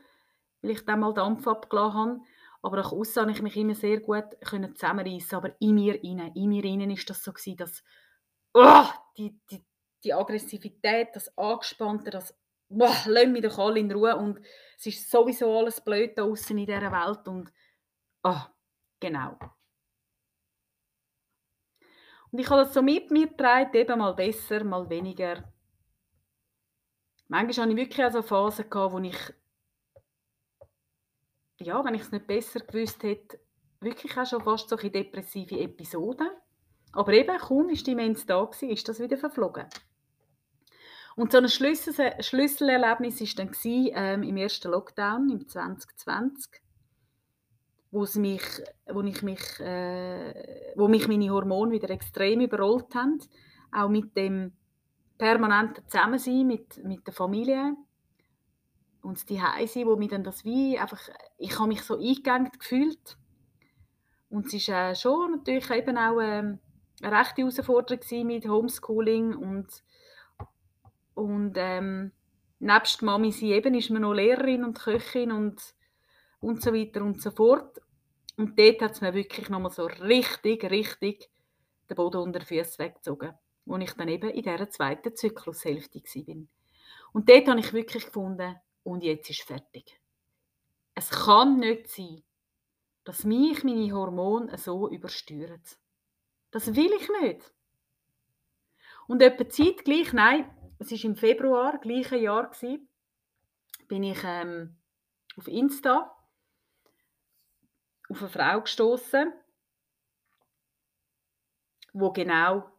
weil 0.63 0.71
ich 0.73 0.85
dann 0.85 1.01
mal 1.01 1.15
Dampf 1.15 1.47
abgelassen 1.47 1.99
habe. 1.99 2.21
Aber 2.63 2.77
nach 2.79 2.93
außen 2.93 3.23
habe 3.23 3.33
ich 3.33 3.43
mich 3.43 3.57
immer 3.57 3.75
sehr 3.75 4.01
gut 4.01 4.25
zusammenreißen. 4.45 5.37
Aber 5.37 5.55
in 5.61 5.75
mir 5.75 6.03
innen, 6.03 6.35
in 6.35 6.49
mir 6.49 6.65
innen 6.65 6.91
ist 6.91 7.09
das 7.09 7.23
so 7.23 7.33
gewesen, 7.33 7.57
dass 7.57 7.83
oh, 8.55 8.87
die, 9.17 9.39
die, 9.51 9.65
die 10.03 10.15
Aggressivität, 10.15 11.09
das 11.15 11.37
Angespannte, 11.37 12.11
das 12.11 12.35
boah, 12.69 12.97
lass 13.07 13.29
mich 13.29 13.43
doch 13.43 13.59
alle 13.59 13.81
in 13.81 13.93
Ruhe 13.93 14.17
und 14.17 14.41
es 14.79 14.87
ist 14.87 15.11
sowieso 15.11 15.59
alles 15.59 15.81
blöd 15.81 16.17
da 16.17 16.25
außen 16.25 16.59
in 16.59 16.67
dieser 16.67 16.93
Welt 16.93 17.29
und 17.29 17.53
ah, 18.23 18.49
genau. 19.01 19.39
Und 22.37 22.43
ich 22.43 22.51
habe 22.51 22.65
das 22.65 22.75
so 22.75 22.83
mit 22.83 23.11
mir 23.11 23.29
getragen, 23.29 23.75
eben 23.75 23.99
mal 23.99 24.13
besser, 24.13 24.63
mal 24.63 24.91
weniger. 24.91 25.43
Manchmal 27.29 27.65
hatte 27.65 27.71
ich 27.71 27.89
wirklich 27.89 28.05
auch 28.05 28.23
Phasen, 28.23 28.69
gehabt, 28.69 28.93
wo 28.93 28.99
ich, 28.99 29.17
ja, 31.61 31.83
wenn 31.83 31.95
ich 31.95 32.03
es 32.03 32.13
nicht 32.13 32.27
besser 32.27 32.61
gewusst 32.61 33.03
hätte, 33.05 33.41
wirklich 33.81 34.19
auch 34.19 34.27
schon 34.27 34.43
fast 34.43 34.69
solche 34.69 34.91
depressive 34.91 35.59
Episoden. 35.59 36.29
Aber 36.93 37.15
eben, 37.15 37.39
kaum 37.39 37.71
ist 37.71 37.87
die 37.87 37.93
Demenz 37.93 38.27
da 38.27 38.45
gewesen, 38.45 38.69
ist 38.69 38.87
das 38.87 39.01
wieder 39.01 39.17
verflogen. 39.17 39.65
Und 41.17 41.33
so 41.33 41.39
ein 41.39 41.49
Schlüssel 41.49 42.23
Schlüsselerlebnis 42.23 43.19
war 43.19 43.29
dann 43.47 43.51
gewesen, 43.51 43.93
ähm, 43.95 44.23
im 44.23 44.37
ersten 44.37 44.73
Lockdown 44.73 45.31
im 45.31 45.49
2020, 45.49 46.61
wo, 47.97 48.03
es 48.03 48.15
mich, 48.17 48.43
wo, 48.93 49.01
ich 49.03 49.23
mich, 49.23 49.61
äh, 49.61 50.73
wo 50.77 50.87
mich 50.87 51.09
meine 51.09 51.31
Hormone 51.31 51.73
wieder 51.73 51.89
extrem 51.91 52.41
überrollt 52.41 52.95
haben. 52.95 53.19
Auch 53.73 53.89
mit 53.89 54.15
dem 54.17 54.53
permanenten 55.17 55.89
Zusammensein 55.89 56.47
mit, 56.47 56.85
mit 56.85 57.07
der 57.07 57.15
Familie 57.15 57.75
und 59.01 59.29
die 59.31 59.41
Heise, 59.41 59.87
wo 59.87 59.97
mir 59.97 60.09
dann 60.09 60.25
das 60.25 60.45
wie 60.45 60.79
einfach, 60.79 61.01
ich 61.39 61.59
habe 61.59 61.69
mich 61.69 61.83
so 61.83 61.95
eingegangen 61.95 62.51
gefühlt 62.59 63.17
und 64.29 64.53
es 64.53 64.69
war 64.69 64.91
äh, 64.91 64.95
schon 64.95 65.33
natürlich 65.33 65.71
eben 65.71 65.97
auch 65.97 66.21
ähm, 66.21 66.59
eine 67.01 67.19
rechte 67.19 67.43
Herausforderung 67.43 68.27
mit 68.27 68.47
Homeschooling 68.47 69.35
und 69.35 69.83
und 71.15 71.55
ähm, 71.57 72.13
nebst 72.59 73.01
Mami 73.03 73.33
sie 73.33 73.53
eben 73.53 73.75
ist 73.75 73.91
man 73.91 74.03
noch 74.03 74.13
Lehrerin 74.13 74.65
und 74.65 74.79
Köchin 74.79 75.33
und, 75.33 75.63
und 76.41 76.63
so 76.63 76.75
weiter 76.75 77.03
und 77.03 77.23
so 77.23 77.31
fort. 77.31 77.81
Und 78.37 78.59
dort 78.59 78.83
hat 78.83 78.93
es 78.93 79.01
mir 79.01 79.15
wirklich 79.15 79.49
nochmal 79.49 79.73
so 79.73 79.87
richtig, 79.87 80.65
richtig 80.65 81.31
den 81.89 81.95
Boden 81.95 82.21
unter 82.21 82.41
den 82.41 82.47
Füßen 82.47 82.79
weggezogen, 82.79 83.35
wo 83.65 83.77
ich 83.77 83.93
dann 83.93 84.09
eben 84.09 84.31
in 84.31 84.43
dieser 84.43 84.69
zweiten 84.71 85.15
Zyklushälfte 85.15 86.01
war. 86.01 86.47
Und 87.13 87.29
dort 87.29 87.49
habe 87.49 87.61
ich 87.61 87.73
wirklich 87.73 88.05
gefunden, 88.05 88.57
und 88.83 89.03
jetzt 89.03 89.31
ist 89.31 89.43
fertig. 89.43 90.01
Es 90.95 91.11
kann 91.11 91.59
nicht 91.59 91.89
sein, 91.89 92.23
dass 93.05 93.25
mich 93.25 93.65
meine 93.65 93.93
Hormone 93.93 94.57
so 94.59 94.89
übersteuern. 94.89 95.63
Das 96.51 96.75
will 96.75 96.93
ich 96.93 97.09
nicht. 97.21 97.53
Und 99.09 99.23
etwa 99.23 99.49
zeitgleich, 99.49 100.13
nein, 100.13 100.51
es 100.79 100.91
war 100.91 101.05
im 101.05 101.17
Februar, 101.17 101.79
gleichen 101.79 102.21
Jahr, 102.21 102.51
bin 103.89 104.03
ich 104.03 104.19
ähm, 104.25 104.77
auf 105.37 105.49
Insta 105.49 106.16
auf 108.09 108.21
eine 108.21 108.31
Frau 108.31 108.61
gestoßen, 108.61 109.33
wo 111.93 112.13
genau 112.13 112.71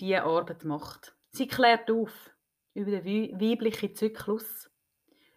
diese 0.00 0.22
Arbeit 0.22 0.64
macht. 0.64 1.16
Sie 1.30 1.48
klärt 1.48 1.90
auf 1.90 2.30
über 2.74 3.00
den 3.00 3.40
weiblichen 3.40 3.94
Zyklus, 3.94 4.70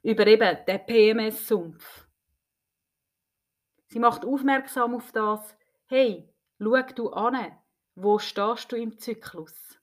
über 0.03 0.25
eben 0.27 0.57
den 0.65 0.85
PMS-Sumpf. 0.85 2.07
Sie 3.87 3.99
macht 3.99 4.25
aufmerksam 4.25 4.95
auf 4.95 5.11
das, 5.11 5.57
hey, 5.85 6.33
schau 6.59 6.81
du 6.95 7.09
an, 7.11 7.57
wo 7.95 8.19
stehst 8.19 8.71
du 8.71 8.75
im 8.75 8.99
Zyklus? 8.99 9.79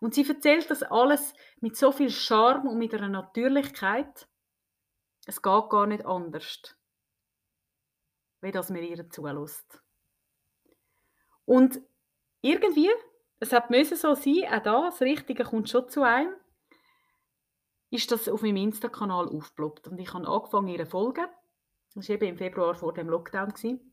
Und 0.00 0.14
sie 0.14 0.28
erzählt 0.28 0.70
das 0.70 0.82
alles 0.82 1.34
mit 1.60 1.76
so 1.76 1.90
viel 1.90 2.10
Charme 2.10 2.68
und 2.68 2.78
mit 2.78 2.94
einer 2.94 3.08
Natürlichkeit. 3.08 4.28
Es 5.26 5.40
geht 5.40 5.70
gar 5.70 5.86
nicht 5.86 6.04
anders, 6.04 6.76
wie 8.44 8.52
das 8.52 8.70
mir 8.70 8.82
ihr 8.82 9.10
zulässt. 9.10 9.82
Und 11.44 11.80
irgendwie, 12.40 12.90
es 13.40 13.52
hat 13.52 13.70
müssen 13.70 13.96
so 13.96 14.14
sein, 14.14 14.44
auch 14.50 14.62
da, 14.62 14.84
das 14.90 15.00
Richtige 15.00 15.44
kommt 15.44 15.68
schon 15.68 15.88
zu 15.88 16.02
einem, 16.02 16.34
ist 17.90 18.10
das 18.10 18.28
auf 18.28 18.42
meinem 18.42 18.56
Insta-Kanal 18.56 19.28
aufgeploppt. 19.28 19.88
Und 19.88 19.98
ich 19.98 20.12
habe 20.12 20.26
angefangen, 20.26 20.68
ihre 20.68 20.86
Folgen. 20.86 21.26
Das 21.94 22.08
war 22.08 22.14
eben 22.14 22.28
im 22.28 22.36
Februar 22.36 22.74
vor 22.74 22.92
dem 22.92 23.08
Lockdown. 23.08 23.50
Gewesen. 23.50 23.92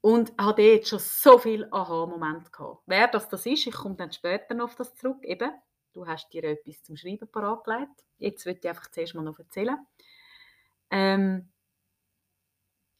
Und 0.00 0.32
hatte 0.38 0.62
dort 0.62 0.86
schon 0.86 0.98
so 0.98 1.38
viele 1.38 1.72
Aha-Momente 1.72 2.50
gehabt. 2.50 2.82
Wer 2.86 3.08
das, 3.08 3.28
das 3.28 3.46
ist, 3.46 3.66
ich 3.66 3.74
komme 3.74 3.96
dann 3.96 4.12
später 4.12 4.54
noch 4.54 4.66
auf 4.66 4.76
das 4.76 4.94
zurück. 4.94 5.24
Eben, 5.24 5.50
du 5.94 6.06
hast 6.06 6.32
dir 6.32 6.44
etwas 6.44 6.82
zum 6.82 6.96
Schreiben 6.96 7.26
parat 7.26 7.64
gelegt. 7.64 8.04
Jetzt 8.18 8.46
würde 8.46 8.60
ich 8.62 8.68
einfach 8.68 8.90
zuerst 8.90 9.14
mal 9.14 9.22
noch 9.22 9.38
erzählen. 9.38 9.78
Ähm, 10.90 11.48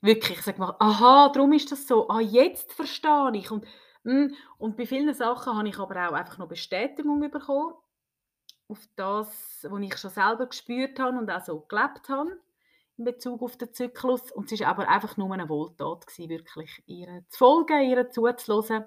wirklich, 0.04 0.38
ich 0.38 0.44
sage 0.44 0.58
mal, 0.60 0.76
aha, 0.78 1.30
darum 1.30 1.52
ist 1.52 1.72
das 1.72 1.86
so. 1.86 2.08
Ah, 2.08 2.20
jetzt 2.20 2.72
verstehe 2.72 3.32
ich. 3.34 3.50
Und, 3.50 3.66
mm, 4.04 4.28
und 4.58 4.76
bei 4.76 4.86
vielen 4.86 5.12
Sachen 5.14 5.56
habe 5.56 5.68
ich 5.68 5.78
aber 5.78 6.08
auch 6.08 6.12
einfach 6.12 6.38
noch 6.38 6.48
Bestätigung 6.48 7.20
bekommen 7.20 7.74
auf 8.68 8.80
das, 8.96 9.66
was 9.68 9.80
ich 9.82 9.96
schon 9.98 10.10
selber 10.10 10.46
gespürt 10.46 10.98
habe 10.98 11.18
und 11.18 11.30
auch 11.30 11.44
so 11.44 11.60
gelebt 11.60 12.08
habe 12.08 12.38
in 12.96 13.04
Bezug 13.04 13.42
auf 13.42 13.56
den 13.56 13.72
Zyklus. 13.74 14.30
Und 14.32 14.50
es 14.52 14.60
war 14.60 14.68
aber 14.68 14.88
einfach 14.88 15.16
nur 15.16 15.32
eine 15.32 15.48
Wohltat, 15.48 16.06
gewesen, 16.06 16.30
wirklich 16.30 16.82
ihr 16.86 17.24
zu 17.28 17.38
folgen, 17.38 17.82
ihr 17.82 18.10
zuzuhören. 18.10 18.84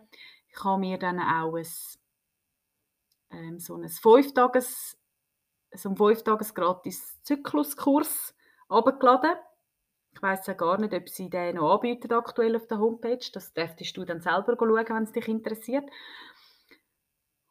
Ich 0.50 0.64
habe 0.64 0.80
mir 0.80 0.98
dann 0.98 1.20
auch 1.20 1.56
ein, 1.56 1.68
ähm, 3.32 3.60
so 3.60 3.76
einen 3.76 3.90
Fünf-Tages- 3.90 4.98
so 5.74 5.90
einen 5.90 5.98
fünf 5.98 6.54
gratis 6.54 7.22
Zykluskurs 7.24 8.36
abgeladen. 8.70 9.36
Ich 10.18 10.24
weiß 10.24 10.48
ja 10.48 10.54
gar 10.54 10.80
nicht, 10.80 10.96
ob 10.96 11.08
sie 11.10 11.30
den 11.30 11.58
noch 11.58 11.76
anbieten 11.76 12.12
aktuell 12.12 12.56
auf 12.56 12.66
der 12.66 12.80
Homepage. 12.80 13.20
Das 13.34 13.54
dürftest 13.54 13.96
du 13.96 14.04
dann 14.04 14.20
selber 14.20 14.56
schauen, 14.58 14.74
wenn 14.74 15.04
es 15.04 15.12
dich 15.12 15.28
interessiert. 15.28 15.88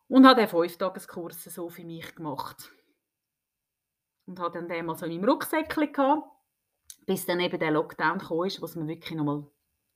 Und 0.08 0.26
habe 0.26 0.40
den 0.40 0.48
Fünf-Tageskurs 0.48 1.44
so 1.44 1.68
für 1.68 1.84
mich 1.84 2.14
gemacht. 2.16 2.72
Und 4.26 4.40
habe 4.40 4.58
dann 4.58 4.68
den 4.68 4.84
mal 4.84 4.96
so 4.96 5.06
in 5.06 5.12
meinem 5.20 5.30
Rucksäckchen 5.30 5.92
gehabt 5.92 6.28
bis 7.06 7.24
dann 7.24 7.40
eben 7.40 7.58
der 7.58 7.70
Lockdown 7.70 8.18
kam, 8.18 8.44
ist, 8.44 8.60
was 8.60 8.74
mir 8.74 8.86
wirklich 8.86 9.14
nochmal 9.14 9.46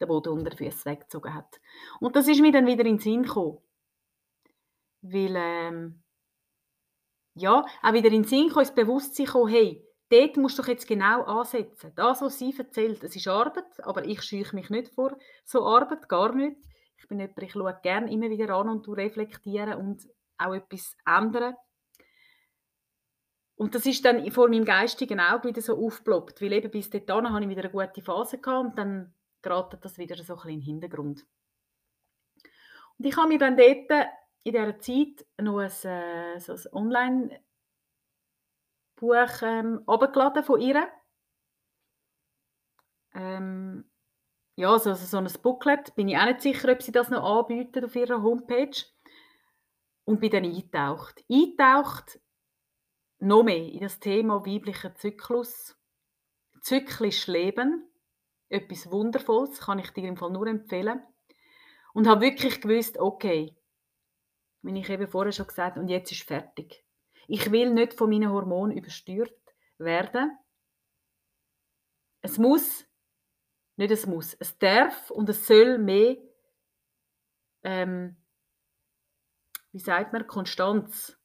den 0.01 0.09
Boden 0.09 0.33
unter 0.33 0.51
den 0.51 0.57
Füßen 0.57 0.91
weggezogen 0.91 1.35
hat. 1.35 1.61
Und 1.99 2.17
das 2.17 2.29
ist 2.29 2.41
mir 2.41 2.53
dann 2.53 2.67
wieder 2.67 2.85
in 2.85 2.97
den 2.97 2.99
Sinn 2.99 3.25
gekommen. 3.25 3.59
Weil, 5.03 5.35
ähm, 5.37 6.03
ja, 7.35 7.65
auch 7.83 7.93
wieder 7.93 8.09
in 8.09 8.23
den 8.23 8.25
Sinn 8.25 8.47
gekommen, 8.47 8.67
ins 8.67 8.75
Bewusstsein 8.75 9.27
gekommen, 9.27 9.51
hey, 9.51 9.87
dort 10.11 10.37
musst 10.37 10.59
du 10.59 10.63
jetzt 10.63 10.87
genau 10.87 11.23
ansetzen. 11.23 11.93
Das, 11.95 12.21
was 12.21 12.39
sie 12.39 12.55
erzählt, 12.57 13.03
es 13.03 13.17
ist 13.17 13.29
Arbeit, 13.29 13.65
aber 13.83 14.05
ich 14.05 14.23
scheuche 14.23 14.55
mich 14.55 14.71
nicht 14.71 14.95
vor 14.95 15.17
so 15.45 15.67
Arbeit, 15.67 16.09
gar 16.09 16.35
nicht. 16.35 16.57
Ich 16.99 17.09
bin 17.09 17.21
jemand, 17.21 17.43
ich 17.43 17.53
schaue 17.53 17.79
gerne 17.83 18.13
immer 18.13 18.29
wieder 18.29 18.55
an 18.55 18.69
und 18.69 18.87
reflektieren 18.89 19.75
und 19.75 20.07
auch 20.39 20.55
etwas 20.55 20.97
ändern. 21.07 21.55
Und 23.57 23.75
das 23.75 23.85
ist 23.85 24.05
dann 24.05 24.31
vor 24.31 24.49
meinem 24.49 24.65
geistigen 24.65 25.21
Auge 25.21 25.49
wieder 25.49 25.61
so 25.61 25.77
aufgeploppt, 25.77 26.41
weil 26.41 26.55
eben 26.55 26.71
bis 26.71 26.89
dahin 26.89 27.31
hatte 27.31 27.45
ich 27.45 27.51
wieder 27.51 27.65
eine 27.65 27.71
gute 27.71 28.03
Phase 28.03 28.39
gehabt 28.39 28.67
und 28.71 28.79
dann 28.79 29.15
gerät 29.43 29.77
das 29.83 29.99
wieder 29.99 30.17
so 30.17 30.35
ein 30.35 30.37
bisschen 30.37 30.51
in 30.51 30.61
den 30.61 30.65
Hintergrund. 30.65 31.27
Und 32.99 33.07
ich 33.07 33.17
habe 33.17 33.29
mir 33.29 33.39
dann 33.39 33.57
dort 33.57 33.91
in 34.45 34.53
dieser 34.53 34.79
Zeit 34.79 35.27
noch 35.39 35.59
ein, 35.59 35.71
äh, 35.85 36.41
so 36.41 36.55
ein 36.55 37.39
Online-Buch 39.03 40.37
ähm, 40.37 40.45
von 40.45 40.61
ihr. 40.61 40.89
Ähm, 43.15 43.91
ja, 44.57 44.79
so, 44.79 44.95
so 44.95 45.17
ein 45.17 45.29
Booklet. 45.43 45.95
Bin 45.95 46.09
ich 46.09 46.17
auch 46.17 46.27
nicht 46.27 46.43
sicher, 46.43 46.71
ob 46.73 46.83
sie 46.83 46.93
das 46.93 47.11
noch 47.11 47.23
anbieten 47.23 47.85
auf 47.85 47.97
ihrer 47.97 48.23
Homepage. 48.23 48.85
Und 50.05 50.21
bin 50.21 50.31
dann 50.31 50.45
eingetaucht. 50.45 51.25
Eingetaucht 51.31 52.21
noch 53.21 53.43
mehr 53.43 53.73
in 53.73 53.81
das 53.81 54.01
Thema 54.01 54.45
weiblicher 54.47 54.95
Zyklus. 54.95 55.77
Zyklisch 56.63 57.27
Leben, 57.27 57.89
etwas 58.49 58.91
Wundervolles, 58.91 59.61
kann 59.61 59.79
ich 59.79 59.91
dir 59.91 60.09
im 60.09 60.17
Fall 60.17 60.31
nur 60.31 60.47
empfehlen. 60.47 61.03
Und 61.93 62.07
habe 62.07 62.23
wirklich 62.23 62.61
gewusst, 62.61 62.99
okay, 62.99 63.57
wie 64.63 64.79
ich 64.79 64.89
eben 64.91 65.09
vorher 65.09 65.33
schon 65.33 65.47
gesagt 65.47 65.77
habe, 65.77 65.81
und 65.81 65.89
jetzt 65.89 66.13
ist 66.13 66.23
fertig. 66.23 66.85
Ich 67.33 67.53
will 67.53 67.73
nicht 67.73 67.95
von 67.95 68.11
meinen 68.11 68.29
Hormonen 68.29 68.77
übersteuert 68.77 69.33
werden. 69.79 70.37
Es 72.23 72.39
muss, 72.39 72.85
nicht 73.77 73.93
es 73.93 74.05
muss, 74.05 74.35
es 74.35 74.59
darf 74.59 75.13
und 75.13 75.29
es 75.29 75.47
soll 75.47 75.79
mehr, 75.79 76.17
ähm, 77.63 78.17
wie 79.71 79.79
sagt 79.79 80.13
man, 80.13 80.27
Konstanz 80.27 81.17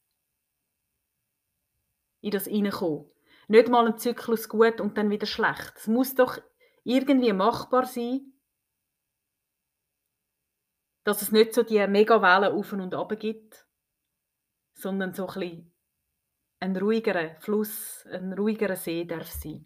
in 2.21 2.29
das 2.29 2.45
hineinkommen. 2.45 3.09
Nicht 3.47 3.69
mal 3.69 3.87
ein 3.87 3.97
Zyklus 3.97 4.47
gut 4.47 4.79
und 4.79 4.99
dann 4.99 5.09
wieder 5.09 5.25
schlecht. 5.25 5.73
Es 5.75 5.87
muss 5.87 6.13
doch 6.13 6.37
irgendwie 6.83 7.33
machbar 7.33 7.87
sein, 7.87 8.31
dass 11.03 11.23
es 11.23 11.31
nicht 11.31 11.55
so 11.55 11.63
die 11.63 11.85
Megawellen 11.87 12.53
auf 12.53 12.73
und 12.73 12.93
ab 12.93 13.19
gibt, 13.19 13.67
sondern 14.75 15.15
so 15.15 15.27
ein, 15.27 15.33
bisschen 15.33 15.74
ein 16.59 16.75
ruhigerer 16.75 17.35
Fluss, 17.39 18.05
ein 18.11 18.33
ruhigerer 18.33 18.75
See 18.75 19.05
darf 19.05 19.29
sein. 19.29 19.65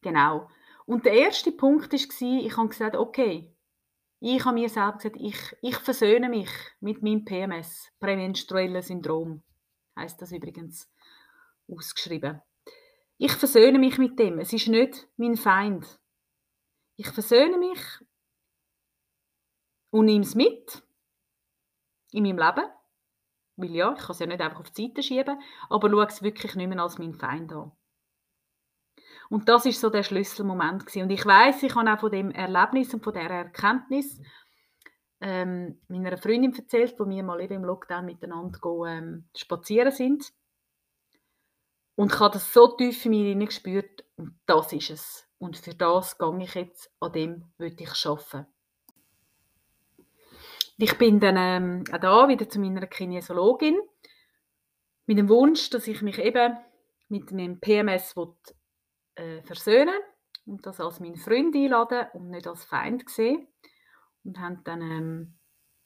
Genau. 0.00 0.48
Und 0.84 1.06
der 1.06 1.12
erste 1.12 1.52
Punkt 1.52 1.92
war, 1.92 2.44
ich 2.44 2.56
habe 2.56 2.68
gesagt, 2.68 2.96
okay, 2.96 3.54
ich 4.20 4.44
habe 4.44 4.54
mir 4.54 4.68
selbst 4.68 5.02
gesagt, 5.02 5.16
ich, 5.20 5.56
ich 5.62 5.76
versöhne 5.76 6.28
mich 6.28 6.50
mit 6.80 7.02
meinem 7.02 7.24
PMS, 7.24 7.90
prämenstruellen 7.98 8.82
Syndrom 8.82 9.42
heißt 9.96 10.20
das 10.20 10.32
übrigens 10.32 10.90
ausgeschrieben. 11.68 12.40
Ich 13.18 13.32
versöhne 13.32 13.78
mich 13.78 13.98
mit 13.98 14.18
dem. 14.18 14.38
Es 14.38 14.52
ist 14.52 14.68
nicht 14.68 15.08
mein 15.16 15.36
Feind. 15.36 16.00
Ich 16.96 17.08
versöhne 17.08 17.58
mich 17.58 17.80
und 19.90 20.06
nehme 20.06 20.24
es 20.24 20.34
mit 20.34 20.82
in 22.10 22.24
meinem 22.24 22.38
Leben. 22.38 22.70
Weil 23.62 23.74
ja, 23.74 23.94
ich 23.96 24.00
kann 24.00 24.10
es 24.10 24.18
ja 24.18 24.26
nicht 24.26 24.40
einfach 24.40 24.60
auf 24.60 24.70
die 24.70 24.88
Seite 24.88 25.02
schieben, 25.02 25.40
aber 25.70 25.88
schaue 25.88 26.06
es 26.06 26.22
wirklich 26.22 26.54
nicht 26.54 26.68
mehr 26.68 26.82
als 26.82 26.98
mein 26.98 27.14
Feind 27.14 27.52
an. 27.52 27.72
Und 29.30 29.48
das 29.48 29.64
ist 29.64 29.80
so 29.80 29.88
der 29.88 30.02
Schlüsselmoment 30.02 30.84
gewesen. 30.84 31.04
Und 31.04 31.10
ich 31.10 31.24
weiß, 31.24 31.62
ich 31.62 31.74
habe 31.74 31.90
auch 31.90 32.00
von 32.00 32.10
dem 32.10 32.30
Erlebnis 32.32 32.92
und 32.92 33.02
von 33.02 33.14
der 33.14 33.30
Erkenntnis 33.30 34.20
ähm, 35.22 35.80
meiner 35.88 36.18
Freundin 36.18 36.54
erzählt, 36.54 36.98
wo 36.98 37.08
wir 37.08 37.22
mal 37.22 37.40
eben 37.40 37.54
im 37.54 37.64
Lockdown 37.64 38.04
miteinander 38.04 38.58
go, 38.58 38.84
ähm, 38.84 39.28
spazieren 39.34 39.92
sind. 39.92 40.32
Und 41.94 42.12
ich 42.12 42.20
habe 42.20 42.34
das 42.34 42.52
so 42.52 42.76
tief 42.76 43.04
in 43.06 43.38
mir 43.38 43.46
gespürt, 43.46 44.04
und 44.16 44.38
das 44.46 44.72
ist 44.72 44.90
es. 44.90 45.28
Und 45.38 45.56
für 45.56 45.74
das 45.74 46.18
gehe 46.18 46.42
ich 46.42 46.54
jetzt, 46.54 46.92
an 47.00 47.12
dem 47.12 47.52
will 47.58 47.74
ich 47.78 48.06
arbeiten. 48.06 48.51
Ich 50.82 50.98
bin 50.98 51.20
dann 51.20 51.36
ähm, 51.36 51.84
auch 51.92 51.98
da 52.00 52.28
wieder 52.28 52.48
zu 52.48 52.58
meiner 52.58 52.88
Kinesiologin 52.88 53.78
mit 55.06 55.16
dem 55.16 55.28
Wunsch, 55.28 55.70
dass 55.70 55.86
ich 55.86 56.02
mich 56.02 56.18
eben 56.18 56.58
mit 57.08 57.30
meinem 57.30 57.60
PMS 57.60 58.16
will, 58.16 58.34
äh, 59.14 59.42
versöhnen 59.42 59.94
und 60.44 60.66
das 60.66 60.80
als 60.80 60.98
meinen 60.98 61.14
Freund 61.14 61.54
einladen 61.54 62.08
und 62.14 62.30
nicht 62.30 62.48
als 62.48 62.64
Feind 62.64 63.08
sehen 63.08 63.46
und 64.24 64.40
haben 64.40 64.64
dann 64.64 64.82
ähm, 64.82 65.38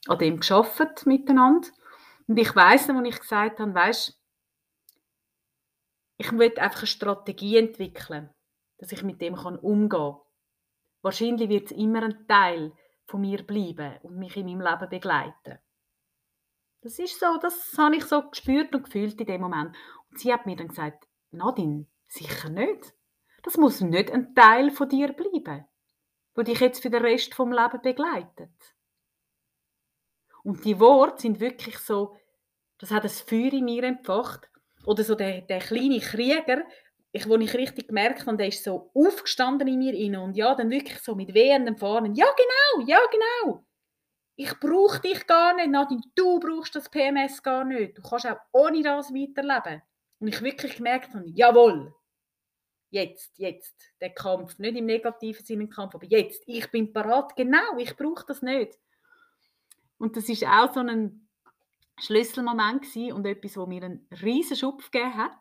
an 0.06 0.18
dem 0.18 0.38
geschafft 0.38 1.04
miteinander. 1.04 1.68
Und 2.26 2.38
ich 2.38 2.56
weiß 2.56 2.88
noch, 2.88 2.96
als 2.96 3.08
ich 3.08 3.20
gesagt 3.20 3.60
habe, 3.60 3.74
weißt, 3.74 4.18
ich 6.16 6.32
möchte 6.32 6.62
einfach 6.62 6.78
eine 6.78 6.86
Strategie 6.86 7.58
entwickeln, 7.58 8.30
dass 8.78 8.92
ich 8.92 9.02
mit 9.02 9.20
dem 9.20 9.36
kann 9.36 9.58
umgehen 9.58 9.90
kann. 9.90 10.20
Wahrscheinlich 11.02 11.50
wird 11.50 11.66
es 11.66 11.76
immer 11.76 12.02
ein 12.02 12.26
Teil 12.26 12.72
von 13.06 13.20
mir 13.20 13.42
bleiben 13.42 13.98
und 14.02 14.16
mich 14.16 14.36
in 14.36 14.46
meinem 14.46 14.60
Leben 14.60 14.88
begleiten. 14.88 15.58
Das 16.82 16.98
ist 16.98 17.18
so, 17.18 17.38
das 17.40 17.76
habe 17.78 17.96
ich 17.96 18.04
so 18.04 18.28
gespürt 18.28 18.74
und 18.74 18.84
gefühlt 18.84 19.20
in 19.20 19.26
dem 19.26 19.40
Moment. 19.40 19.76
Und 20.10 20.20
sie 20.20 20.32
hat 20.32 20.46
mir 20.46 20.56
dann 20.56 20.68
gesagt, 20.68 21.06
Nadine, 21.30 21.86
sicher 22.06 22.48
nicht. 22.48 22.94
Das 23.42 23.56
muss 23.56 23.80
nicht 23.80 24.10
ein 24.10 24.34
Teil 24.34 24.70
von 24.70 24.88
dir 24.88 25.12
bleiben, 25.12 25.66
wo 26.34 26.42
dich 26.42 26.60
jetzt 26.60 26.82
für 26.82 26.90
den 26.90 27.02
Rest 27.02 27.34
vom 27.34 27.52
Leben 27.52 27.80
begleitet. 27.82 28.76
Und 30.42 30.64
die 30.64 30.78
Worte 30.78 31.22
sind 31.22 31.40
wirklich 31.40 31.78
so, 31.78 32.16
das 32.78 32.90
hat 32.90 33.04
ein 33.04 33.10
Feuer 33.10 33.52
in 33.52 33.64
mir 33.64 33.84
entfacht. 33.84 34.50
Oder 34.84 35.02
so 35.02 35.14
der, 35.14 35.40
der 35.42 35.58
kleine 35.58 35.98
Krieger, 35.98 36.64
ich, 37.12 37.28
wo 37.28 37.36
ich 37.36 37.54
richtig 37.54 37.88
gemerkt 37.88 38.26
habe, 38.26 38.36
der 38.36 38.48
ist 38.48 38.64
so 38.64 38.90
aufgestanden 38.94 39.68
in 39.68 39.78
mir 39.78 39.94
inne 39.94 40.20
und 40.20 40.36
ja, 40.36 40.54
dann 40.54 40.70
wirklich 40.70 40.98
so 40.98 41.14
mit 41.14 41.32
wehendem 41.32 41.76
Fahnen, 41.76 42.14
ja 42.14 42.26
genau, 42.36 42.86
ja 42.86 43.00
genau, 43.10 43.64
ich 44.36 44.58
brauche 44.60 45.00
dich 45.00 45.26
gar 45.26 45.54
nicht, 45.54 45.70
Nadine, 45.70 46.02
du 46.14 46.38
brauchst 46.38 46.74
das 46.74 46.90
PMS 46.90 47.42
gar 47.42 47.64
nicht, 47.64 47.96
du 47.96 48.02
kannst 48.02 48.26
auch 48.26 48.36
ohne 48.52 48.82
das 48.82 49.10
weiterleben. 49.10 49.82
Und 50.18 50.28
ich 50.28 50.40
wirklich 50.42 50.76
gemerkt 50.76 51.14
habe, 51.14 51.28
jawohl, 51.28 51.94
jetzt, 52.90 53.38
jetzt, 53.38 53.74
der 54.00 54.10
Kampf, 54.10 54.58
nicht 54.58 54.76
im 54.76 54.86
negativen 54.86 55.44
Sinne 55.44 55.68
Kampf, 55.68 55.94
aber 55.94 56.06
jetzt, 56.06 56.42
ich 56.46 56.70
bin 56.70 56.92
parat, 56.92 57.34
genau, 57.36 57.76
ich 57.78 57.96
brauche 57.96 58.24
das 58.26 58.42
nicht. 58.42 58.78
Und 59.98 60.16
das 60.16 60.28
ist 60.28 60.44
auch 60.44 60.72
so 60.72 60.80
ein 60.80 61.28
Schlüsselmoment 61.98 62.82
gewesen 62.82 63.12
und 63.12 63.26
etwas, 63.26 63.56
wo 63.56 63.66
mir 63.66 63.82
einen 63.82 64.06
riesen 64.22 64.56
Schub 64.56 64.82
gegeben 64.90 65.16
hat, 65.16 65.32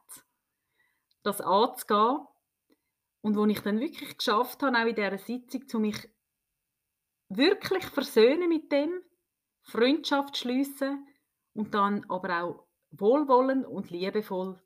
das 1.26 1.42
anzugehen 1.42 2.20
und 3.22 3.36
wo 3.36 3.46
ich 3.46 3.60
dann 3.62 3.80
wirklich 3.80 4.18
geschafft 4.18 4.62
habe, 4.62 4.78
auch 4.78 4.86
in 4.86 4.96
dieser 4.96 5.18
Sitzung, 5.18 5.68
zu 5.68 5.80
mich 5.80 6.10
wirklich 7.30 7.86
versöhnen 7.86 8.50
mit 8.50 8.72
dem, 8.72 9.02
Freundschaft 9.62 10.38
schließen 10.38 11.08
und 11.54 11.74
dann 11.74 12.06
aber 12.08 12.44
auch 12.44 12.68
wohlwollend 12.92 13.66
und 13.66 13.90
liebevoll 13.90 14.62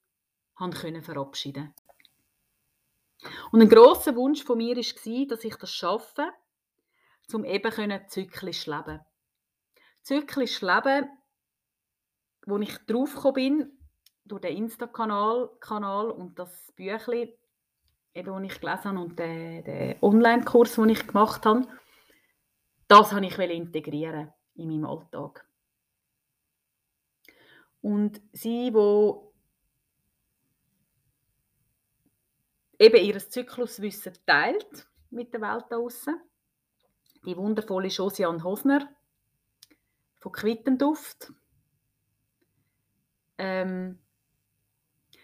haben 0.56 0.74
können 0.74 1.02
verabschieden. 1.02 1.74
Und 3.52 3.62
ein 3.62 3.70
großer 3.70 4.16
Wunsch 4.16 4.44
von 4.44 4.58
mir 4.58 4.76
war, 4.76 5.26
dass 5.28 5.44
ich 5.44 5.56
das 5.56 5.74
schaffe, 5.74 6.30
um 7.34 7.46
eben 7.46 8.10
zyklisch 8.10 8.66
zu 8.66 8.72
leben. 8.72 9.00
Zyklisch 10.02 10.62
leben, 10.62 11.10
wo 12.46 12.58
ich 12.58 12.78
draufgekommen 12.80 13.34
bin, 13.34 13.79
durch 14.32 14.42
den 14.42 14.56
Insta-Kanal 14.56 15.50
Kanal 15.60 16.12
und 16.12 16.38
das 16.40 16.72
Büchlein, 16.76 17.30
eben, 18.14 18.44
das 18.44 18.54
ich 18.54 18.62
gelesen 18.62 18.84
habe 18.86 19.00
und 19.00 19.20
den, 19.20 19.64
den 19.64 19.96
Online-Kurs, 20.02 20.76
den 20.76 20.90
ich 20.90 21.06
gemacht 21.06 21.46
habe, 21.46 21.68
das 22.88 23.12
habe 23.12 23.26
ich 23.26 23.38
integrieren 23.38 24.34
in 24.56 24.70
meinem 24.70 24.86
Alltag. 24.86 25.46
Und 27.82 28.22
sie, 28.34 28.74
wo 28.74 29.34
eben 32.78 33.06
ihr 33.06 33.20
Zykluswissen 33.20 34.14
teilt 34.26 34.88
mit 35.10 35.34
der 35.34 35.42
Welt 35.42 35.66
da 35.70 35.78
draussen, 35.78 36.22
die 37.26 37.38
wundervolle 37.38 37.90
Josiane 37.90 38.44
Hosner 38.44 38.90
von 40.18 40.32
Quittenduft. 40.32 41.32
Ähm, 43.38 44.00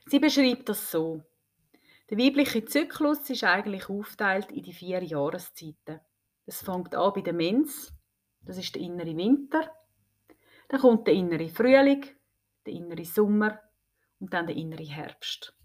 sie 0.05 0.19
beschreibt 0.19 0.69
das 0.69 0.91
so. 0.91 1.23
Der 2.09 2.17
weibliche 2.17 2.65
Zyklus 2.65 3.29
ist 3.29 3.43
eigentlich 3.43 3.89
aufgeteilt 3.89 4.51
in 4.51 4.63
die 4.63 4.73
vier 4.73 5.03
Jahreszeiten. 5.03 5.99
Es 6.45 6.61
fängt 6.61 6.93
an 6.93 7.13
bei 7.13 7.21
der 7.21 7.33
Mens, 7.33 7.93
das 8.41 8.57
ist 8.57 8.75
der 8.75 8.83
innere 8.83 9.17
Winter. 9.17 9.71
Dann 10.67 10.81
kommt 10.81 11.07
der 11.07 11.15
innere 11.15 11.49
Frühling, 11.49 12.05
der 12.65 12.73
innere 12.73 13.05
Sommer 13.05 13.59
und 14.19 14.33
dann 14.33 14.47
der 14.47 14.55
innere 14.55 14.83
Herbst. 14.83 15.55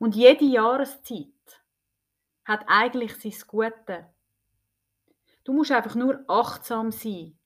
Und 0.00 0.16
jede 0.16 0.44
Jahreszeit 0.44 1.26
hat 2.44 2.64
eigentlich 2.66 3.14
sein 3.16 3.46
Gute. 3.46 4.12
Du 5.44 5.52
musst 5.52 5.70
einfach 5.70 5.94
nur 5.94 6.24
achtsam 6.28 6.90
sein, 6.90 7.38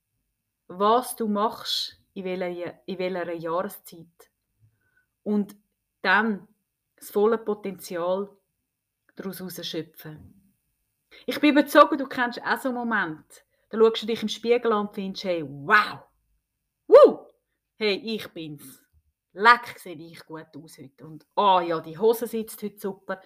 was 0.66 1.16
du 1.16 1.28
machst, 1.28 2.00
in 2.14 2.24
welcher, 2.24 2.80
in 2.86 2.98
welcher 2.98 3.32
Jahreszeit. 3.32 4.32
Und 5.22 5.56
dann 6.02 6.48
das 6.96 7.11
volle 7.11 7.38
Potenzial 7.38 8.28
daraus 9.14 9.66
schöpfen. 9.66 10.54
Ich 11.26 11.40
bin 11.40 11.50
überzeugt, 11.50 12.00
du 12.00 12.06
kennst 12.06 12.42
auch 12.42 12.58
so 12.58 12.68
einen 12.68 12.78
Moment. 12.78 13.44
Da 13.70 13.78
schaust 13.78 14.02
du 14.02 14.06
dich 14.06 14.22
im 14.22 14.28
Spiegel 14.28 14.72
an 14.72 14.87
und 14.87 14.94
findest, 14.94 15.24
hey, 15.24 15.44
wow, 15.46 16.00
Woo! 16.87 17.26
hey, 17.76 17.94
ich 18.04 18.28
bin's. 18.28 18.82
Leck, 19.32 19.78
sehe 19.78 19.96
ich 19.96 20.24
gut 20.26 20.46
aus 20.56 20.78
heute. 20.78 21.06
Und, 21.06 21.26
ah 21.35 21.56
oh, 21.56 21.61
ja, 21.61 21.80
die 21.80 21.98
Hose 21.98 22.26
sitzt 22.26 22.62
heute 22.62 22.78
super. 22.78 23.20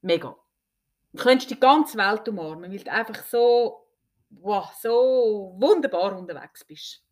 Mega. 0.00 0.34
Du 1.12 1.22
könntest 1.22 1.50
die 1.50 1.60
ganze 1.60 1.98
Welt 1.98 2.26
umarmen, 2.28 2.70
weil 2.70 2.78
du 2.78 2.90
einfach 2.90 3.22
so, 3.24 3.86
wow, 4.30 4.72
so 4.80 5.54
wunderbar 5.58 6.16
unterwegs 6.16 6.64
bist. 6.64 7.04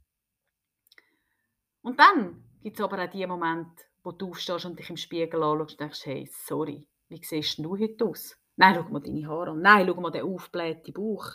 Und 1.83 2.01
dann 2.01 2.43
gibt 2.63 2.79
es 2.79 2.85
aber 2.85 3.05
auch 3.05 3.11
die 3.11 3.27
Momente, 3.27 3.85
wo 4.07 4.13
du 4.13 4.31
aufstehst 4.31 4.65
und 4.65 4.79
dich 4.79 4.89
im 4.89 4.97
Spiegel 4.97 5.43
anschaust 5.43 5.73
und 5.73 5.81
denkst, 5.81 6.07
hey, 6.07 6.31
sorry, 6.33 6.87
wie 7.09 7.21
siehst 7.21 7.59
du 7.59 7.77
heute 7.77 8.05
aus? 8.05 8.37
Nein, 8.55 8.77
schau 8.77 8.89
mal 8.89 9.01
deine 9.01 9.27
Haare 9.27 9.51
an. 9.51 9.61
Nein, 9.61 9.85
schau 9.89 10.01
mal 10.01 10.13
den 10.13 10.23
aufgeblähten 10.23 10.95
Bauch. 10.95 11.27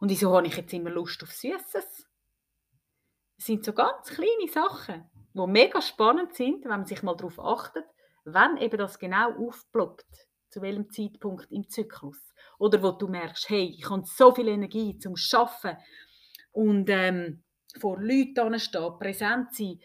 Und 0.00 0.10
wieso 0.10 0.34
habe 0.34 0.48
ich 0.48 0.56
jetzt 0.56 0.72
immer 0.72 0.90
Lust 0.90 1.22
auf 1.22 1.30
Süßes? 1.30 2.08
Es 3.38 3.46
sind 3.46 3.64
so 3.64 3.72
ganz 3.72 4.08
kleine 4.08 4.48
Sachen, 4.52 5.08
die 5.32 5.46
mega 5.46 5.80
spannend 5.80 6.34
sind, 6.34 6.64
wenn 6.64 6.70
man 6.70 6.86
sich 6.86 7.04
mal 7.04 7.14
darauf 7.14 7.38
achtet, 7.38 7.86
wenn 8.24 8.56
eben 8.56 8.76
das 8.76 8.98
genau 8.98 9.30
aufblockt, 9.46 10.26
zu 10.48 10.62
welchem 10.62 10.90
Zeitpunkt 10.90 11.52
im 11.52 11.68
Zyklus. 11.68 12.18
Oder 12.58 12.82
wo 12.82 12.90
du 12.90 13.06
merkst, 13.06 13.48
hey, 13.48 13.76
ich 13.78 13.88
habe 13.88 14.02
so 14.04 14.34
viel 14.34 14.48
Energie 14.48 14.98
zum 14.98 15.14
Schaffen 15.14 15.76
und 16.50 16.90
ähm, 16.90 17.44
vor 17.78 18.00
Leuten 18.00 18.58
stehen, 18.58 18.98
präsent 18.98 19.54
sein, 19.54 19.78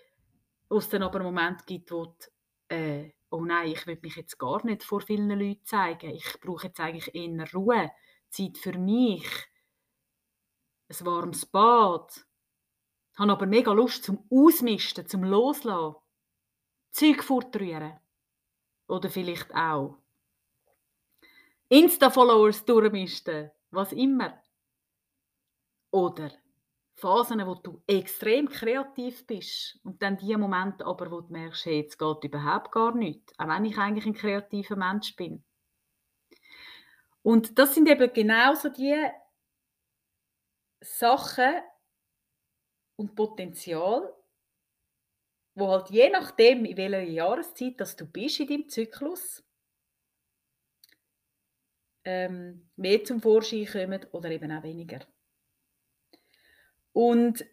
wo 0.76 0.80
es 0.80 0.90
dann 0.90 1.04
aber 1.04 1.22
einen 1.22 1.34
Moment 1.34 1.66
gibt, 1.66 1.90
wo 1.90 2.04
du, 2.04 2.76
äh, 2.76 3.14
oh 3.30 3.46
nein, 3.46 3.72
ich 3.72 3.88
will 3.88 3.98
mich 4.02 4.18
jetzt 4.18 4.38
gar 4.38 4.66
nicht 4.66 4.84
vor 4.84 5.00
vielen 5.00 5.30
Leuten 5.30 5.64
zeigen. 5.64 6.10
Ich 6.10 6.38
brauche 6.42 6.68
jetzt 6.68 6.82
eigentlich 6.82 7.16
eher 7.16 7.54
Ruhe, 7.54 7.92
Zeit 8.30 8.58
für 8.58 8.78
mich, 8.78 9.26
ein 10.90 11.06
warmes 11.06 11.46
Bad. 11.46 12.28
Ich 13.14 13.20
habe 13.20 13.32
aber 13.32 13.46
mega 13.46 13.72
Lust 13.72 14.04
zum 14.04 14.28
Ausmisten, 14.30 15.08
zum 15.08 15.24
Loslassen, 15.24 15.96
Zeug 16.92 17.24
fortrühren. 17.24 17.98
Oder 18.90 19.10
vielleicht 19.10 19.56
auch 19.56 19.98
Insta-Followers 21.70 22.66
durchmisten, 22.66 23.50
was 23.72 23.94
immer. 23.94 24.44
Oder 25.92 26.32
Phasen, 26.98 27.46
wo 27.46 27.56
du 27.56 27.82
extrem 27.88 28.48
kreativ 28.48 29.28
bist 29.28 29.80
und 29.84 30.02
dann 30.02 30.18
die 30.18 30.36
Momente 30.38 30.86
aber, 30.86 31.12
wo 31.12 31.22
du 31.22 31.34
merkst, 31.34 31.66
hey, 31.66 31.82
jetzt 31.82 32.00
geht 32.00 32.24
überhaupt 32.24 32.72
gar 32.72 32.96
nichts, 32.96 33.38
auch 33.38 33.48
wenn 33.48 33.66
ich 33.66 33.78
eigentlich 33.78 34.06
ein 34.06 34.14
kreativer 34.14 34.78
Mensch 34.78 35.16
bin. 35.16 35.44
Und 37.22 37.60
das 37.60 37.76
sind 37.76 37.90
eben 37.90 38.14
genauso 38.14 38.70
die 38.70 38.96
Sachen 40.80 41.56
und 42.98 43.16
Potenzial, 43.16 44.14
wo 45.56 45.70
halt 45.70 45.90
je 45.90 46.10
nachdem, 46.10 46.64
in 46.66 46.78
welcher 46.78 47.02
Jahreszeit 47.02 47.80
dass 47.80 47.96
du 47.96 48.06
bist 48.06 48.40
in 48.40 48.48
deinem 48.48 48.70
Zyklus, 48.70 49.44
ähm, 52.06 52.70
mehr 52.76 53.04
zum 53.04 53.22
Vorschein 53.22 53.66
kommen 53.66 54.06
oder 54.12 54.30
eben 54.30 54.52
auch 54.52 54.64
weniger. 54.64 55.00
Und 56.96 57.46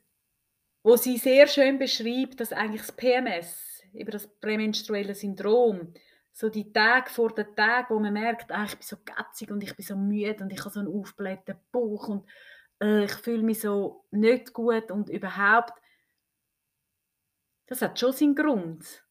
wo 0.85 0.97
sie 0.97 1.19
sehr 1.19 1.49
schön 1.49 1.77
beschreibt, 1.77 2.39
dass 2.39 2.53
eigentlich 2.53 2.83
das 2.83 2.93
PMS, 2.93 3.83
über 3.93 4.13
das 4.13 4.29
prämenstruelle 4.39 5.17
Syndrom, 5.17 5.93
so 6.33 6.49
die 6.49 6.73
Tage 6.73 7.11
vor 7.11 7.35
den 7.35 7.55
Tagen, 7.57 7.93
wo 7.93 7.99
man 7.99 8.13
merkt, 8.13 8.53
ah, 8.53 8.65
ich 8.65 8.77
bin 8.77 8.87
so 8.87 8.97
gatzig 9.05 9.51
und 9.51 9.63
ich 9.65 9.75
bin 9.75 9.85
so 9.85 9.97
müde 9.97 10.45
und 10.45 10.53
ich 10.53 10.61
habe 10.61 10.71
so 10.71 10.79
einen 10.79 10.97
aufgeblähten 10.97 11.57
Bauch 11.73 12.09
und 12.09 12.31
äh, 12.81 13.05
ich 13.05 13.13
fühle 13.15 13.43
mich 13.43 13.61
so 13.61 14.07
nicht 14.13 14.53
gut 14.53 14.93
und 14.93 15.11
überhaupt, 15.11 15.77
das 17.67 17.83
hat 17.83 17.99
schon 17.99 18.13
seinen 18.13 18.37
Grund, 18.37 19.05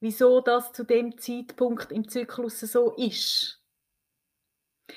wieso 0.00 0.40
das 0.40 0.72
zu 0.72 0.82
dem 0.82 1.16
Zeitpunkt 1.18 1.92
im 1.92 2.08
Zyklus 2.08 2.58
so 2.58 2.96
ist. 2.96 3.61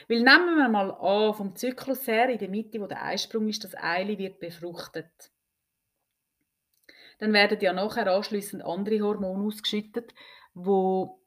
Weil 0.07 0.21
nehmen 0.21 0.57
wir 0.57 0.69
mal 0.69 0.91
an, 0.91 1.33
vom 1.33 1.55
Zyklus 1.55 2.07
her, 2.07 2.29
in 2.29 2.39
der 2.39 2.49
Mitte, 2.49 2.79
wo 2.79 2.87
der 2.87 3.03
Eisprung 3.03 3.47
ist, 3.47 3.63
das 3.63 3.75
Eili 3.75 4.17
wird 4.17 4.39
befruchtet. 4.39 5.31
Dann 7.19 7.33
werden 7.33 7.59
ja 7.61 7.73
nachher 7.73 8.11
anschließend 8.11 8.63
andere 8.63 8.99
Hormone 9.01 9.45
ausgeschüttet, 9.45 10.13
wo 10.53 11.21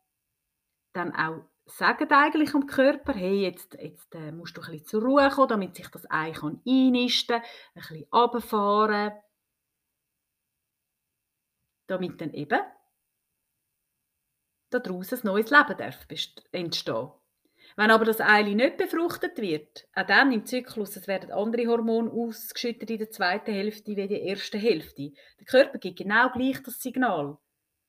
dann 0.93 1.15
auch 1.15 1.45
sagen 1.67 2.11
eigentlich 2.11 2.53
dem 2.53 2.67
Körper, 2.67 3.13
hey, 3.13 3.43
jetzt, 3.43 3.75
jetzt 3.75 4.15
äh, 4.15 4.33
musst 4.33 4.57
du 4.57 4.63
ein 4.63 4.71
bisschen 4.71 4.87
zur 4.87 5.03
Ruhe 5.03 5.29
kommen, 5.31 5.49
damit 5.49 5.77
sich 5.77 5.89
das 5.89 6.11
Ei 6.11 6.33
kann 6.33 6.63
einnisten 6.67 7.41
kann, 7.41 7.51
ein 7.75 7.81
bisschen 7.81 8.07
runterfahren, 8.13 9.13
damit 11.87 12.21
dann 12.21 12.33
eben 12.33 12.61
daraus 14.71 15.13
ein 15.13 15.21
neues 15.25 15.51
Leben 15.51 15.77
darf 15.77 16.07
entstehen. 16.53 17.13
Wenn 17.79 17.93
aber 17.93 18.07
das 18.07 18.21
Ei 18.21 18.43
nicht 18.43 18.77
befruchtet 18.77 19.39
wird, 19.39 19.87
auch 19.95 20.05
dann 20.05 20.33
im 20.33 20.45
Zyklus, 20.45 20.97
es 20.97 21.07
werden 21.07 21.31
andere 21.31 21.69
Hormone 21.69 22.11
ausgeschüttet 22.11 22.91
in 22.91 22.99
der 22.99 23.11
zweiten 23.11 23.53
Hälfte 23.53 23.95
wie 23.95 24.01
in 24.01 24.09
der 24.09 24.25
ersten 24.25 24.59
Hälfte. 24.59 25.13
Der 25.39 25.47
Körper 25.47 25.79
gibt 25.79 25.99
genau 25.99 26.29
gleich 26.31 26.61
das 26.65 26.83
Signal. 26.83 27.39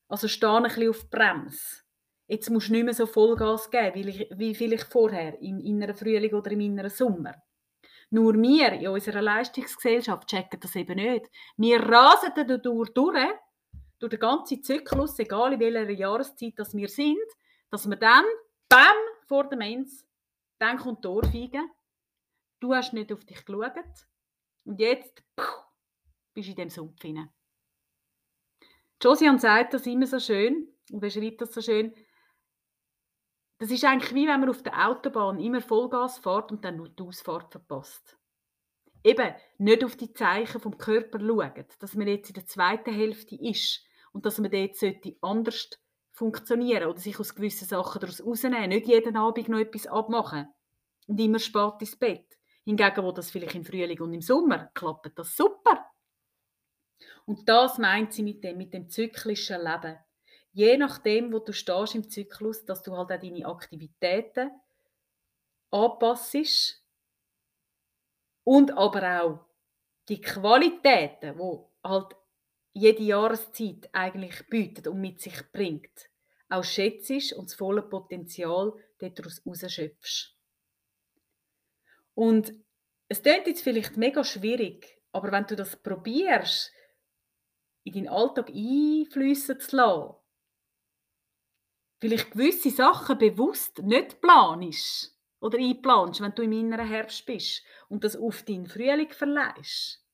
Also 0.06 0.28
steh 0.28 0.46
ein 0.46 0.62
bisschen 0.62 0.90
auf 0.90 1.00
die 1.00 1.08
Bremse. 1.08 1.82
Jetzt 2.28 2.50
musst 2.50 2.68
du 2.68 2.74
nicht 2.74 2.84
mehr 2.84 2.94
so 2.94 3.04
Vollgas 3.04 3.68
geben, 3.68 3.94
wie, 3.96 4.08
ich, 4.08 4.30
wie 4.36 4.54
vielleicht 4.54 4.84
vorher, 4.84 5.36
im 5.42 5.58
inneren 5.58 5.96
Frühling 5.96 6.34
oder 6.34 6.52
im 6.52 6.60
inneren 6.60 6.90
Sommer. 6.90 7.34
Nur 8.10 8.34
wir 8.34 8.74
in 8.74 8.86
unserer 8.86 9.22
Leistungsgesellschaft 9.22 10.28
checken 10.28 10.60
das 10.60 10.76
eben 10.76 10.94
nicht. 10.94 11.26
Wir 11.56 11.80
rasen 11.80 12.30
dadurch 12.36 12.62
durch, 12.62 12.90
durch 12.94 14.10
den 14.10 14.20
ganzen 14.20 14.62
Zyklus, 14.62 15.18
egal 15.18 15.54
in 15.54 15.58
welcher 15.58 15.90
Jahreszeit 15.90 16.52
das 16.56 16.76
wir 16.76 16.88
sind, 16.88 17.18
dass 17.72 17.90
wir 17.90 17.96
dann, 17.96 18.24
bam, 18.68 18.96
vor 19.30 19.48
der 19.48 19.58
Mens, 19.58 20.04
dann 20.58 20.76
kommt 20.76 21.04
die 21.04 21.08
Ohrfeige. 21.08 21.62
Du 22.58 22.74
hast 22.74 22.92
nicht 22.92 23.12
auf 23.12 23.24
dich 23.24 23.44
geschaut. 23.44 24.08
Und 24.64 24.80
jetzt 24.80 25.22
puh, 25.36 25.44
bist 26.34 26.48
du 26.48 26.50
in 26.50 26.56
dem 26.56 26.68
Sumpf 26.68 27.00
hinein. 27.00 27.32
Josian 29.00 29.38
sagt 29.38 29.72
das 29.72 29.86
immer 29.86 30.08
so 30.08 30.18
schön 30.18 30.66
und 30.90 30.98
beschreibt 30.98 31.40
das 31.42 31.54
so 31.54 31.60
schön. 31.62 31.94
Das 33.58 33.70
ist 33.70 33.84
eigentlich 33.84 34.14
wie 34.14 34.26
wenn 34.26 34.40
man 34.40 34.50
auf 34.50 34.64
der 34.64 34.88
Autobahn 34.88 35.38
immer 35.38 35.60
Vollgas 35.60 36.18
fährt 36.18 36.50
und 36.50 36.64
dann 36.64 36.78
nur 36.78 36.88
die 36.88 37.02
Ausfahrt 37.04 37.52
verpasst. 37.52 38.18
Eben 39.04 39.32
nicht 39.58 39.84
auf 39.84 39.96
die 39.96 40.12
Zeichen 40.12 40.60
vom 40.60 40.76
Körper 40.76 41.20
schauen, 41.20 41.66
dass 41.78 41.94
man 41.94 42.08
jetzt 42.08 42.30
in 42.30 42.34
der 42.34 42.46
zweiten 42.46 42.92
Hälfte 42.92 43.36
ist 43.36 43.86
und 44.12 44.26
dass 44.26 44.38
man 44.38 44.50
dort 44.50 44.76
anders 45.20 45.70
funktionieren 46.20 46.86
oder 46.86 46.98
sich 46.98 47.18
aus 47.18 47.34
gewissen 47.34 47.66
Sachen 47.66 47.98
daraus 47.98 48.22
rausnehmen. 48.22 48.68
Nicht 48.68 48.86
jeden 48.86 49.16
Abend 49.16 49.48
noch 49.48 49.58
etwas 49.58 49.86
abmachen 49.86 50.48
und 51.06 51.18
immer 51.18 51.38
spät 51.38 51.80
ins 51.80 51.96
Bett. 51.96 52.38
Hingegen, 52.64 53.02
wo 53.02 53.10
das 53.10 53.30
vielleicht 53.30 53.54
im 53.54 53.64
Frühling 53.64 53.98
und 54.00 54.12
im 54.12 54.20
Sommer 54.20 54.70
klappt, 54.74 55.18
das 55.18 55.34
super. 55.34 55.86
Und 57.24 57.48
das 57.48 57.78
meint 57.78 58.12
sie 58.12 58.22
mit 58.22 58.44
dem, 58.44 58.58
mit 58.58 58.74
dem 58.74 58.90
zyklischen 58.90 59.62
Leben. 59.62 59.98
Je 60.52 60.76
nachdem, 60.76 61.32
wo 61.32 61.38
du 61.38 61.54
stehst 61.54 61.94
im 61.94 62.10
Zyklus, 62.10 62.66
dass 62.66 62.82
du 62.82 62.94
halt 62.94 63.10
auch 63.10 63.20
deine 63.20 63.46
Aktivitäten 63.46 64.50
anpassest 65.70 66.84
und 68.44 68.76
aber 68.76 69.22
auch 69.22 69.46
die 70.10 70.20
Qualitäten, 70.20 71.38
wo 71.38 71.72
halt 71.82 72.14
jede 72.74 73.04
Jahreszeit 73.04 73.88
eigentlich 73.92 74.46
bietet 74.50 74.86
und 74.86 75.00
mit 75.00 75.20
sich 75.22 75.50
bringt, 75.50 76.09
auch 76.50 76.64
schätzt 76.64 77.32
und 77.32 77.48
das 77.48 77.54
volle 77.54 77.82
Potenzial 77.82 78.72
daraus 78.98 79.42
rausschöpfst. 79.46 80.36
Und 82.14 82.54
es 83.08 83.22
klingt 83.22 83.46
jetzt 83.46 83.62
vielleicht 83.62 83.96
mega 83.96 84.22
schwierig, 84.24 85.00
aber 85.12 85.32
wenn 85.32 85.46
du 85.46 85.56
das 85.56 85.76
probierst, 85.76 86.72
in 87.84 87.92
deinen 87.94 88.08
Alltag 88.08 88.48
einfließen 88.50 89.58
zu 89.60 89.76
lassen, 89.76 90.14
vielleicht 91.98 92.32
gewisse 92.32 92.70
Sachen 92.70 93.18
bewusst 93.18 93.78
nicht 93.78 94.20
planst 94.20 95.18
oder 95.40 95.58
einplanst, 95.58 96.20
wenn 96.20 96.34
du 96.34 96.42
im 96.42 96.52
inneren 96.52 96.86
Herbst 96.86 97.24
bist 97.26 97.64
und 97.88 98.04
das 98.04 98.16
auf 98.16 98.42
deinen 98.42 98.66
Frühling 98.66 99.10
verleihst, 99.10 100.04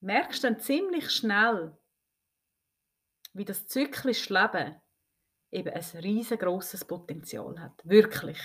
merkst 0.00 0.44
du 0.44 0.48
dann 0.48 0.60
ziemlich 0.60 1.10
schnell, 1.10 1.76
wie 3.34 3.44
das 3.44 3.66
zyklische 3.66 4.32
Leben 4.32 4.80
eben 5.50 5.72
ein 5.72 6.00
riesengroßes 6.00 6.84
Potenzial 6.86 7.60
hat. 7.60 7.80
Wirklich. 7.84 8.40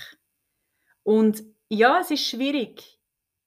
Und 1.02 1.42
ja, 1.68 2.00
es 2.00 2.10
ist 2.10 2.26
schwierig 2.26 3.00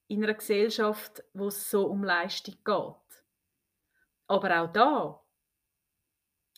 in 0.07 0.23
einer 0.23 0.33
Gesellschaft, 0.33 1.23
wo 1.33 1.47
es 1.47 1.69
so 1.69 1.87
um 1.87 2.03
Leistung 2.03 2.55
geht. 2.55 3.23
Aber 4.27 4.61
auch 4.61 4.71
da, 4.71 5.23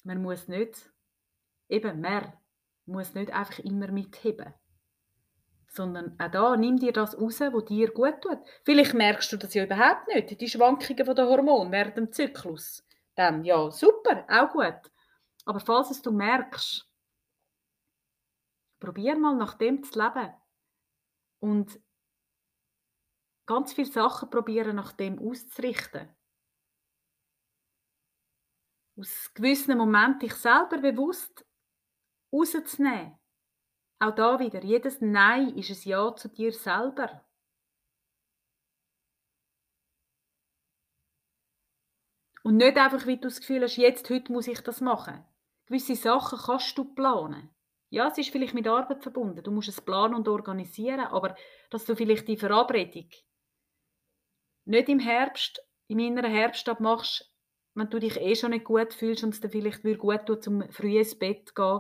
man 0.04 0.22
muss 0.22 0.48
nicht, 0.48 0.92
eben 1.68 2.00
mehr, 2.02 2.40
muss 2.86 3.14
nicht 3.14 3.32
einfach 3.32 3.60
immer 3.60 3.92
mitheben. 3.92 4.54
Sondern 5.68 6.18
auch 6.20 6.32
da, 6.32 6.56
nimm 6.56 6.78
dir 6.78 6.94
das 6.94 7.20
raus, 7.20 7.40
was 7.42 7.66
dir 7.66 7.92
gut 7.92 8.22
tut. 8.22 8.40
Vielleicht 8.64 8.94
merkst 8.94 9.32
du 9.34 9.38
das 9.38 9.54
ja 9.54 9.66
überhaupt 9.66 10.08
nicht, 10.08 10.40
die 10.40 10.48
Schwankungen 10.48 11.16
der 11.16 11.26
Hormone 11.26 11.72
während 11.72 11.98
dem 11.98 12.12
Zyklus 12.12 12.86
dann 13.16 13.44
ja, 13.44 13.72
super, 13.72 14.26
auch 14.30 14.52
gut. 14.52 14.92
Aber 15.46 15.60
falls 15.60 15.92
es 15.92 16.02
du 16.02 16.12
merkst, 16.12 16.90
probier 18.80 19.18
mal 19.18 19.36
nach 19.36 19.56
dem 19.56 19.84
zu 19.84 20.00
leben 20.00 20.34
und 21.40 21.80
ganz 23.46 23.74
viele 23.74 23.92
Sachen 23.92 24.30
probieren 24.30 24.76
nach 24.76 24.92
dem 24.94 25.20
auszurichten. 25.20 26.10
Aus 28.98 29.34
gewissen 29.34 29.78
Momenten 29.78 30.20
dich 30.20 30.36
selber 30.36 30.78
bewusst 30.78 31.46
rauszunehmen. 32.32 33.20
Auch 34.00 34.16
da 34.16 34.40
wieder, 34.40 34.64
jedes 34.64 35.02
Nein 35.02 35.56
ist 35.58 35.70
ein 35.70 35.90
Ja 35.90 36.16
zu 36.16 36.30
dir 36.30 36.54
selber. 36.54 37.25
Und 42.46 42.58
nicht 42.58 42.78
einfach, 42.78 43.08
wie 43.08 43.16
du 43.16 43.24
das 43.24 43.40
Gefühl 43.40 43.64
hast, 43.64 43.76
jetzt, 43.76 44.08
heute 44.12 44.32
muss 44.32 44.46
ich 44.46 44.62
das 44.62 44.80
machen. 44.80 45.26
Gewisse 45.66 45.96
Sachen 45.96 46.38
kannst 46.38 46.78
du 46.78 46.84
planen. 46.84 47.50
Ja, 47.90 48.08
es 48.08 48.20
ist 48.20 48.30
vielleicht 48.30 48.54
mit 48.54 48.68
Arbeit 48.68 49.02
verbunden. 49.02 49.42
Du 49.42 49.50
musst 49.50 49.68
es 49.68 49.82
planen 49.82 50.14
und 50.14 50.28
organisieren, 50.28 51.00
aber 51.00 51.36
dass 51.72 51.86
du 51.86 51.96
vielleicht 51.96 52.28
die 52.28 52.38
Verabredung 52.38 53.10
nicht 54.66 54.90
im 54.90 55.00
Herbst, 55.00 55.60
im 55.88 55.98
inneren 55.98 56.32
Herbst 56.32 56.70
abmachst, 56.70 57.34
wenn 57.74 57.90
du 57.90 57.98
dich 57.98 58.16
eh 58.18 58.36
schon 58.36 58.52
nicht 58.52 58.66
gut 58.66 58.94
fühlst 58.94 59.24
und 59.24 59.34
es 59.34 59.42
dir 59.42 59.50
vielleicht 59.50 59.82
gut 59.98 60.28
tut, 60.28 60.44
zum 60.44 60.72
früh 60.72 61.00
ins 61.00 61.18
Bett 61.18 61.48
zu 61.48 61.54
gehen, 61.56 61.80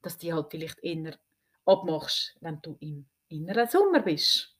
dass 0.00 0.16
die 0.16 0.32
halt 0.32 0.46
vielleicht 0.50 0.82
eher 0.82 1.18
abmachst, 1.66 2.38
wenn 2.40 2.62
du 2.62 2.78
im 2.80 3.06
inneren 3.28 3.68
Sommer 3.68 4.00
bist. 4.00 4.55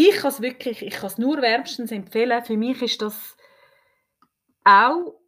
Ich 0.00 0.18
kann 0.18 0.30
es 0.30 0.40
wirklich, 0.40 0.82
ich 0.82 0.94
kann 0.94 1.08
es 1.08 1.18
nur 1.18 1.42
wärmstens 1.42 1.90
empfehlen. 1.90 2.44
Für 2.44 2.56
mich 2.56 2.80
ist 2.82 3.02
das 3.02 3.36
auch 4.62 5.18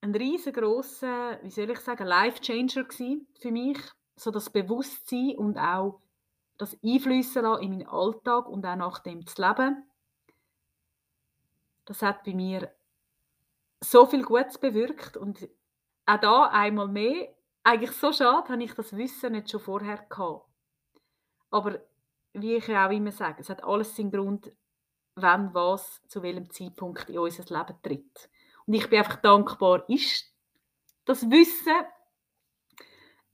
ein 0.00 0.14
riesengroßer, 0.14 1.40
wie 1.42 1.50
soll 1.50 1.70
ich 1.70 1.80
sagen, 1.80 2.06
Life-Changer 2.06 2.86
für 2.88 3.50
mich. 3.50 3.78
So 4.14 4.30
das 4.30 4.48
Bewusstsein 4.50 5.36
und 5.36 5.58
auch 5.58 6.00
das 6.56 6.78
Einflüssen 6.84 7.44
in 7.60 7.70
meinen 7.70 7.88
Alltag 7.88 8.48
und 8.48 8.64
auch 8.64 8.76
nach 8.76 9.00
dem 9.00 9.26
zu 9.26 9.42
leben. 9.42 9.90
Das 11.84 12.00
hat 12.02 12.22
bei 12.22 12.34
mir 12.34 12.72
so 13.80 14.06
viel 14.06 14.22
Gutes 14.22 14.58
bewirkt 14.58 15.16
und 15.16 15.48
auch 16.06 16.20
da 16.20 16.44
einmal 16.44 16.86
mehr, 16.86 17.34
eigentlich 17.64 17.90
so 17.90 18.12
schade, 18.12 18.50
habe 18.50 18.62
ich 18.62 18.74
das 18.74 18.96
Wissen 18.96 19.32
nicht 19.32 19.50
schon 19.50 19.58
vorher 19.58 20.06
gehabt. 20.08 20.48
Aber 21.50 21.80
wie 22.42 22.56
ich 22.56 22.68
ja 22.68 22.86
auch 22.86 22.92
immer 22.92 23.12
sage, 23.12 23.40
es 23.40 23.50
hat 23.50 23.64
alles 23.64 23.94
seinen 23.96 24.10
Grund, 24.10 24.52
wann 25.14 25.52
was 25.54 26.00
zu 26.08 26.22
welchem 26.22 26.50
Zeitpunkt 26.50 27.08
in 27.10 27.18
unser 27.18 27.42
Leben 27.44 27.82
tritt. 27.82 28.30
Und 28.66 28.74
ich 28.74 28.88
bin 28.88 28.98
einfach 28.98 29.16
dankbar, 29.16 29.88
ist 29.88 30.32
das 31.04 31.28
Wissen 31.30 31.86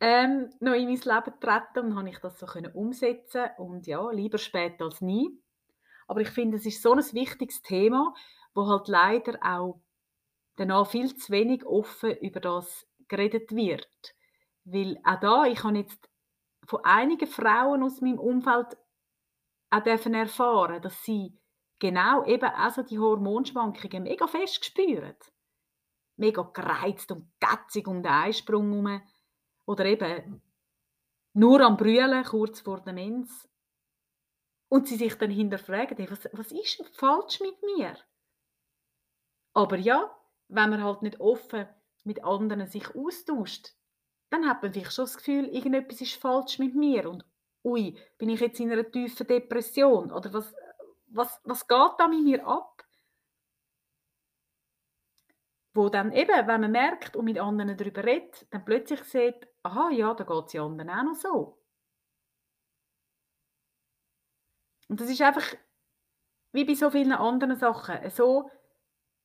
ähm, 0.00 0.50
noch 0.60 0.74
in 0.74 0.86
mein 0.86 0.96
Leben 0.96 1.40
treten 1.40 1.86
und 1.86 1.96
habe 1.96 2.08
ich 2.08 2.18
das 2.18 2.38
so 2.38 2.46
können 2.46 2.72
umsetzen 2.72 3.50
und 3.58 3.86
ja, 3.86 4.10
lieber 4.10 4.38
spät 4.38 4.80
als 4.82 5.00
nie. 5.00 5.30
Aber 6.06 6.20
ich 6.20 6.28
finde, 6.28 6.56
es 6.56 6.66
ist 6.66 6.82
so 6.82 6.92
ein 6.92 6.98
wichtiges 6.98 7.62
Thema, 7.62 8.14
wo 8.54 8.66
halt 8.66 8.88
leider 8.88 9.38
auch 9.42 9.80
danach 10.56 10.86
viel 10.86 11.14
zu 11.16 11.32
wenig 11.32 11.64
offen 11.64 12.16
über 12.18 12.40
das 12.40 12.86
geredet 13.08 13.54
wird. 13.54 14.14
Weil 14.64 14.98
auch 15.04 15.20
da, 15.20 15.44
ich 15.44 15.62
habe 15.64 15.78
jetzt 15.78 16.08
von 16.66 16.80
einigen 16.84 17.26
Frauen 17.26 17.82
aus 17.82 18.00
meinem 18.00 18.18
Umfeld 18.18 18.76
auch 19.70 19.86
erfahren, 19.86 20.82
dass 20.82 21.04
sie 21.04 21.38
genau 21.78 22.24
eben 22.24 22.50
also 22.50 22.82
die 22.82 22.98
Hormonschwankungen 22.98 24.04
mega 24.04 24.26
fest 24.26 24.64
spüren. 24.64 25.16
Mega 26.16 26.42
gereizt 26.42 27.10
und 27.10 27.32
gatzig 27.40 27.88
um 27.88 28.02
den 28.02 28.12
Eisprung 28.12 28.72
herum. 28.72 29.02
Oder 29.66 29.86
eben 29.86 30.40
nur 31.32 31.60
am 31.60 31.76
Brüllen 31.76 32.24
kurz 32.24 32.60
vor 32.60 32.80
der 32.80 32.92
Mens. 32.92 33.48
Und 34.68 34.88
sie 34.88 34.96
sich 34.96 35.14
dann 35.16 35.30
hinterfragen, 35.30 35.96
hey, 35.96 36.10
was, 36.10 36.28
was 36.32 36.52
ist 36.52 36.82
falsch 36.96 37.40
mit 37.40 37.60
mir? 37.62 37.96
Aber 39.52 39.76
ja, 39.76 40.16
wenn 40.48 40.70
man 40.70 40.82
halt 40.82 41.02
nicht 41.02 41.20
offen 41.20 41.68
mit 42.04 42.22
anderen 42.24 42.66
sich 42.66 42.94
austauscht, 42.94 43.74
dann 44.30 44.48
hat 44.48 44.62
man 44.62 44.72
vielleicht 44.72 44.92
schon 44.92 45.04
das 45.04 45.16
Gefühl, 45.16 45.46
irgendetwas 45.46 46.00
ist 46.00 46.14
falsch 46.14 46.58
mit 46.58 46.74
mir 46.74 47.08
und 47.08 47.24
ui, 47.64 47.98
bin 48.18 48.28
ich 48.28 48.40
jetzt 48.40 48.60
in 48.60 48.70
einer 48.70 48.90
tiefen 48.90 49.26
Depression 49.26 50.12
oder 50.12 50.32
was, 50.32 50.54
was, 51.06 51.40
was 51.44 51.66
geht 51.66 51.92
da 51.98 52.08
mit 52.08 52.22
mir 52.22 52.46
ab? 52.46 52.84
Wo 55.72 55.88
dann 55.88 56.12
eben, 56.12 56.46
wenn 56.46 56.60
man 56.60 56.70
merkt 56.70 57.16
und 57.16 57.24
mit 57.24 57.38
anderen 57.38 57.76
darüber 57.76 58.04
redet, 58.04 58.46
dann 58.52 58.64
plötzlich 58.64 59.02
sieht, 59.04 59.48
aha, 59.62 59.90
ja, 59.90 60.14
da 60.14 60.24
geht 60.24 60.46
es 60.46 60.52
ja 60.52 60.64
anderen 60.64 60.90
auch 60.90 61.02
noch 61.02 61.14
so. 61.14 61.58
Und 64.88 65.00
das 65.00 65.10
ist 65.10 65.22
einfach, 65.22 65.56
wie 66.52 66.64
bei 66.64 66.74
so 66.74 66.90
vielen 66.90 67.12
anderen 67.12 67.56
Sachen, 67.56 68.08
so 68.10 68.50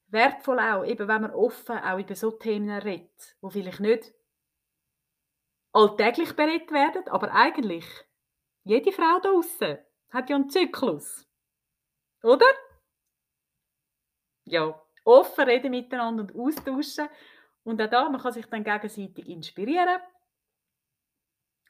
wertvoll 0.08 0.60
auch, 0.60 0.84
eben 0.86 1.08
wenn 1.08 1.22
man 1.22 1.32
offen 1.32 1.78
auch 1.78 2.00
über 2.00 2.16
so 2.16 2.32
Themen 2.32 2.72
redet, 2.72 3.38
wo 3.42 3.50
vielleicht 3.50 3.82
nicht 3.82 4.14
alltäglich 5.72 6.36
berät 6.36 6.72
werden, 6.72 7.08
aber 7.10 7.32
eigentlich 7.32 7.86
jede 8.70 8.92
Frau 8.92 9.20
da 9.20 9.32
draussen 9.32 9.80
hat 10.12 10.30
ja 10.30 10.36
einen 10.36 10.50
Zyklus. 10.50 11.28
Oder? 12.24 12.46
Ja, 14.46 14.80
offen 15.04 15.46
reden 15.46 15.72
miteinander 15.72 16.24
und 16.24 16.36
austauschen. 16.36 17.08
Und 17.64 17.82
auch 17.82 17.90
da, 17.90 18.10
man 18.10 18.22
kann 18.22 18.32
sich 18.32 18.46
dann 18.46 18.64
gegenseitig 18.64 19.28
inspirieren 19.28 20.02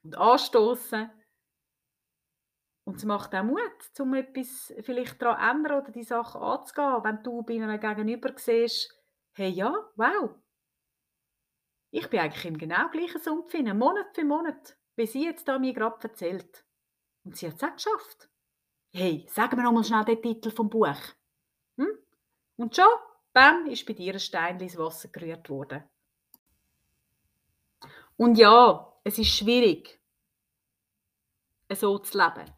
und 0.03 0.17
anstoßen. 0.17 1.09
Und 2.85 2.95
es 2.95 3.05
macht 3.05 3.35
auch 3.35 3.43
Mut, 3.43 3.99
um 3.99 4.13
etwas 4.15 4.73
vielleicht 4.81 5.21
daran 5.21 5.37
zu 5.37 5.57
ändern 5.57 5.81
oder 5.81 5.91
die 5.91 6.03
Sachen 6.03 6.41
anzugehen. 6.41 7.03
Wenn 7.03 7.23
du 7.23 7.43
bei 7.43 7.55
einem 7.55 7.79
Gegenüber 7.79 8.33
siehst, 8.37 8.97
hey, 9.33 9.49
ja, 9.49 9.73
wow, 9.95 10.35
ich 11.91 12.09
bin 12.09 12.19
eigentlich 12.19 12.45
im 12.45 12.57
genau 12.57 12.87
gleichen 12.89 13.21
Sumpf, 13.21 13.53
Monat 13.53 14.13
für 14.13 14.23
Monat, 14.23 14.77
wie 14.95 15.05
sie 15.05 15.25
jetzt 15.25 15.47
da 15.47 15.59
mir 15.59 15.73
gerade 15.73 16.07
erzählt. 16.07 16.65
Und 17.29 17.35
sie 17.35 17.45
hat 17.45 17.57
es 17.57 17.63
auch 17.63 17.75
geschafft. 17.75 18.27
Hey, 18.91 19.27
sag 19.29 19.55
mir 19.55 19.61
nochmal 19.61 19.83
schnell 19.83 20.03
den 20.03 20.19
Titel 20.19 20.49
vom 20.49 20.67
Buch. 20.67 20.97
Hm? 21.77 21.95
Und 22.55 22.75
schon, 22.75 22.87
bam, 23.33 23.67
ist 23.67 23.85
bei 23.85 23.93
dir 23.93 24.13
ein 24.13 24.19
Stein 24.19 24.59
ins 24.59 24.75
Wasser 24.79 25.09
gerührt 25.09 25.47
worden. 25.47 25.83
Und 28.17 28.35
ja, 28.39 28.99
es 29.03 29.19
ist 29.19 29.27
schwierig, 29.27 30.01
so 31.71 31.99
zu 31.99 32.17
leben. 32.17 32.51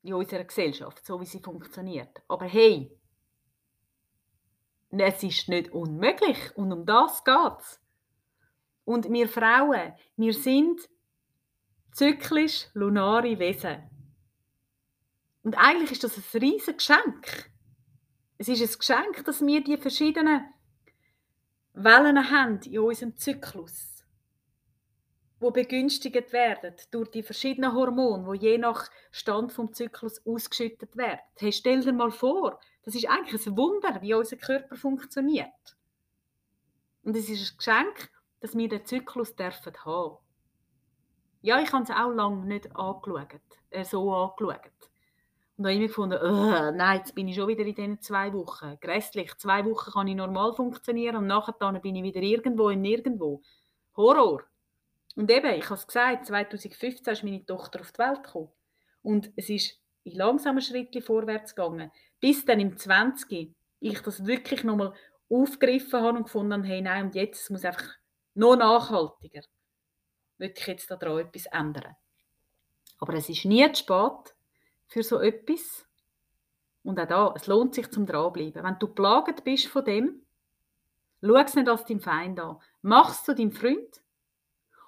In 0.00 0.14
unserer 0.14 0.44
Gesellschaft, 0.44 1.04
so 1.04 1.20
wie 1.20 1.26
sie 1.26 1.40
funktioniert. 1.40 2.22
Aber 2.26 2.46
hey, 2.46 2.98
es 4.92 5.22
ist 5.22 5.50
nicht 5.50 5.72
unmöglich. 5.72 6.56
Und 6.56 6.72
um 6.72 6.86
das 6.86 7.22
geht 7.22 7.58
es. 7.60 7.82
Und 8.86 9.10
wir 9.10 9.28
Frauen, 9.28 9.92
wir 10.16 10.32
sind 10.32 10.88
zyklisch 11.94 12.66
lunare 12.74 13.38
Wesen. 13.38 13.76
Und 15.44 15.54
eigentlich 15.54 15.92
ist 15.92 16.02
das 16.02 16.16
ein 16.16 16.40
riesiges 16.40 16.76
Geschenk. 16.76 17.50
Es 18.36 18.48
ist 18.48 18.60
ein 18.60 18.78
Geschenk, 18.78 19.24
dass 19.24 19.40
wir 19.46 19.62
die 19.62 19.76
verschiedenen 19.76 20.44
Wellen 21.72 22.30
haben 22.30 22.60
in 22.62 22.80
unserem 22.80 23.16
Zyklus, 23.16 24.04
wo 25.38 25.52
begünstigt 25.52 26.32
werden 26.32 26.74
durch 26.90 27.10
die 27.12 27.22
verschiedenen 27.22 27.74
Hormone, 27.74 28.26
wo 28.26 28.34
je 28.34 28.58
nach 28.58 28.90
Stand 29.12 29.52
vom 29.52 29.72
Zyklus 29.72 30.20
ausgeschüttet 30.26 30.96
werden. 30.96 31.20
Hey, 31.36 31.52
stell 31.52 31.80
dir 31.82 31.92
mal 31.92 32.10
vor, 32.10 32.58
das 32.82 32.96
ist 32.96 33.08
eigentlich 33.08 33.46
ein 33.46 33.56
Wunder, 33.56 34.02
wie 34.02 34.14
unser 34.14 34.36
Körper 34.36 34.74
funktioniert. 34.74 35.76
Und 37.04 37.16
es 37.16 37.28
ist 37.28 37.52
ein 37.52 37.56
Geschenk, 37.56 38.10
dass 38.40 38.56
wir 38.56 38.68
den 38.68 38.84
Zyklus 38.84 39.36
dürfen 39.36 39.72
haben. 39.84 40.23
Ja, 41.44 41.60
ich 41.60 41.70
habe 41.74 41.84
es 41.84 41.90
auch 41.90 42.10
lange 42.10 42.46
nicht 42.46 42.74
angeschaut, 42.74 43.38
äh, 43.68 43.84
so 43.84 44.10
angeschaut. 44.14 44.72
Und 45.58 45.66
habe 45.66 45.74
immer 45.74 45.88
gefunden, 45.88 46.18
nein, 46.78 46.98
jetzt 47.00 47.14
bin 47.14 47.28
ich 47.28 47.36
schon 47.36 47.48
wieder 47.48 47.66
in 47.66 47.74
diesen 47.74 48.00
zwei 48.00 48.32
Wochen. 48.32 48.78
Grässlich, 48.80 49.36
zwei 49.36 49.62
Wochen 49.66 49.90
kann 49.92 50.08
ich 50.08 50.14
normal 50.14 50.54
funktionieren 50.54 51.16
und 51.16 51.26
nachher 51.26 51.52
bin 51.80 51.96
ich 51.96 52.02
wieder 52.02 52.22
irgendwo 52.22 52.70
im 52.70 52.80
Nirgendwo. 52.80 53.42
Horror. 53.94 54.44
Und 55.16 55.30
eben, 55.30 55.52
ich 55.52 55.66
habe 55.66 55.74
es 55.74 55.86
gesagt, 55.86 56.24
2015 56.24 57.12
ist 57.12 57.22
meine 57.24 57.44
Tochter 57.44 57.82
auf 57.82 57.92
die 57.92 57.98
Welt 57.98 58.24
gekommen. 58.24 58.48
Und 59.02 59.30
es 59.36 59.50
ist 59.50 59.78
in 60.04 60.16
langsamen 60.16 60.62
Schritten 60.62 61.02
vorwärts 61.02 61.54
gegangen. 61.54 61.92
Bis 62.20 62.46
dann 62.46 62.58
im 62.58 62.74
20. 62.78 63.54
ich 63.80 64.00
das 64.00 64.24
wirklich 64.24 64.64
nochmal 64.64 64.94
aufgegriffen 65.28 66.00
habe 66.00 66.16
und 66.16 66.24
gefunden 66.24 66.54
habe, 66.54 66.66
hey, 66.66 66.80
nein, 66.80 67.04
und 67.04 67.14
jetzt 67.14 67.50
muss 67.50 67.66
einfach 67.66 67.90
noch 68.32 68.56
nachhaltiger, 68.56 69.42
würde 70.44 70.54
ich 70.60 70.66
jetzt 70.66 70.90
daran 70.90 71.18
etwas 71.18 71.46
ändern. 71.46 71.96
Aber 72.98 73.14
es 73.14 73.28
ist 73.28 73.44
nie 73.44 73.70
zu 73.72 73.82
spät 73.82 74.34
für 74.86 75.02
so 75.02 75.20
etwas. 75.20 75.86
Und 76.82 77.00
auch 77.00 77.08
da, 77.08 77.32
es 77.34 77.46
lohnt 77.46 77.74
sich 77.74 77.90
zum 77.90 78.06
dranbleiben. 78.06 78.62
Wenn 78.62 78.78
du 78.78 78.88
plagt 78.88 79.42
bist 79.44 79.66
von 79.66 79.84
dem, 79.84 80.22
schau 81.22 81.36
es 81.36 81.54
nicht 81.54 81.68
als 81.68 81.84
dein 81.86 82.00
Feind 82.00 82.38
an. 82.40 82.60
Mach 82.82 83.10
es 83.10 83.24
zu 83.24 83.34
deinem 83.34 83.52
Freund 83.52 84.02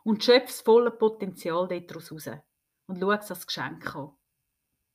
und 0.04 0.22
schöpf 0.22 0.46
das 0.46 0.60
volle 0.60 0.90
Potenzial 0.90 1.66
daraus 1.68 2.12
raus. 2.12 2.28
Und 2.86 3.00
schau 3.00 3.12
es 3.12 3.30
als 3.30 3.46
Geschenk 3.46 3.96
an. 3.96 4.12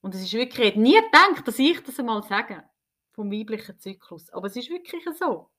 Und 0.02 0.16
es 0.16 0.22
ist 0.22 0.34
wirklich, 0.34 0.60
ich 0.60 0.74
hätte 0.74 0.82
nie 0.82 1.00
gedacht, 1.00 1.48
dass 1.48 1.60
ich 1.60 1.82
das 1.84 2.00
einmal 2.00 2.24
sage, 2.24 2.64
vom 3.12 3.32
weiblichen 3.32 3.78
Zyklus. 3.80 4.30
Aber 4.30 4.48
es 4.48 4.56
ist 4.56 4.70
wirklich 4.70 5.04
so. 5.18 5.50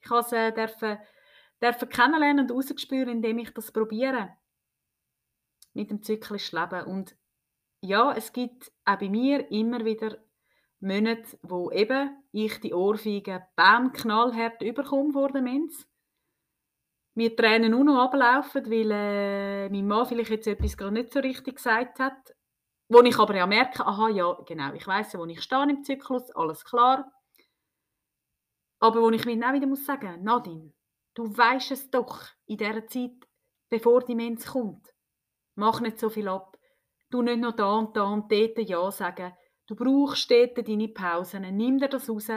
Ich 0.00 0.10
habe 0.10 0.20
es 0.20 0.32
äh, 0.32 0.52
dürfen 0.52 0.98
dürfen 1.62 1.88
kennenlernen 1.88 2.50
und 2.50 2.52
rausspüren, 2.52 3.08
indem 3.08 3.38
ich 3.38 3.50
das 3.54 3.70
probiere. 3.70 4.36
Mit 5.74 5.90
dem 5.90 6.02
zyklischen 6.02 6.58
Leben. 6.58 6.86
Und 6.86 7.16
ja, 7.80 8.12
es 8.12 8.32
gibt 8.32 8.72
auch 8.84 8.98
bei 8.98 9.08
mir 9.08 9.50
immer 9.50 9.84
wieder 9.84 10.18
Monate, 10.80 11.38
wo 11.42 11.70
eben 11.70 12.22
ich 12.32 12.60
die 12.60 12.74
Ohrfeige 12.74 13.46
bam, 13.56 13.92
knallhart 13.92 14.62
überkomme 14.62 15.12
vor 15.12 15.30
dem 15.30 15.44
Mens. 15.44 15.86
Mir 17.14 17.36
Tränen 17.36 17.70
nur 17.70 17.84
noch 17.84 18.04
ablaufen, 18.04 18.64
weil 18.70 18.90
äh, 18.90 19.68
mein 19.68 19.86
Mann 19.86 20.06
vielleicht 20.06 20.30
jetzt 20.30 20.46
etwas 20.46 20.76
gar 20.76 20.90
nicht 20.90 21.12
so 21.12 21.20
richtig 21.20 21.56
gesagt 21.56 21.98
hat. 21.98 22.34
Wo 22.88 23.00
ich 23.00 23.18
aber 23.18 23.36
ja 23.36 23.46
merke, 23.46 23.86
aha, 23.86 24.08
ja, 24.08 24.32
genau, 24.46 24.72
ich 24.74 24.86
weiß 24.86 25.14
wo 25.18 25.24
ich 25.26 25.40
stehe 25.40 25.70
im 25.70 25.84
Zyklus, 25.84 26.30
alles 26.32 26.64
klar. 26.64 27.10
Aber 28.80 29.00
wo 29.00 29.10
ich 29.10 29.24
mir 29.24 29.38
dann 29.38 29.54
wieder 29.54 29.66
muss 29.66 29.86
sagen, 29.86 30.22
Nadine, 30.24 30.72
Du 31.14 31.36
weißt 31.36 31.72
es 31.72 31.90
doch 31.90 32.20
in 32.46 32.56
der 32.56 32.86
Zeit, 32.86 33.28
bevor 33.68 34.02
die 34.02 34.14
Mensch 34.14 34.46
kommt. 34.46 34.94
Mach 35.54 35.80
nicht 35.80 35.98
so 35.98 36.08
viel 36.08 36.28
ab. 36.28 36.58
Du 37.10 37.20
nicht 37.20 37.40
noch 37.40 37.54
da 37.54 37.74
und 37.74 37.94
da 37.96 38.04
und 38.04 38.32
dort 38.32 38.58
Ja 38.58 38.90
sagen. 38.90 39.34
Du 39.66 39.76
brauchst 39.76 40.30
dort 40.30 40.56
deine 40.66 40.88
Pausen. 40.88 41.42
Nimm 41.56 41.78
dir 41.78 41.88
das 41.88 42.08
raus. 42.08 42.28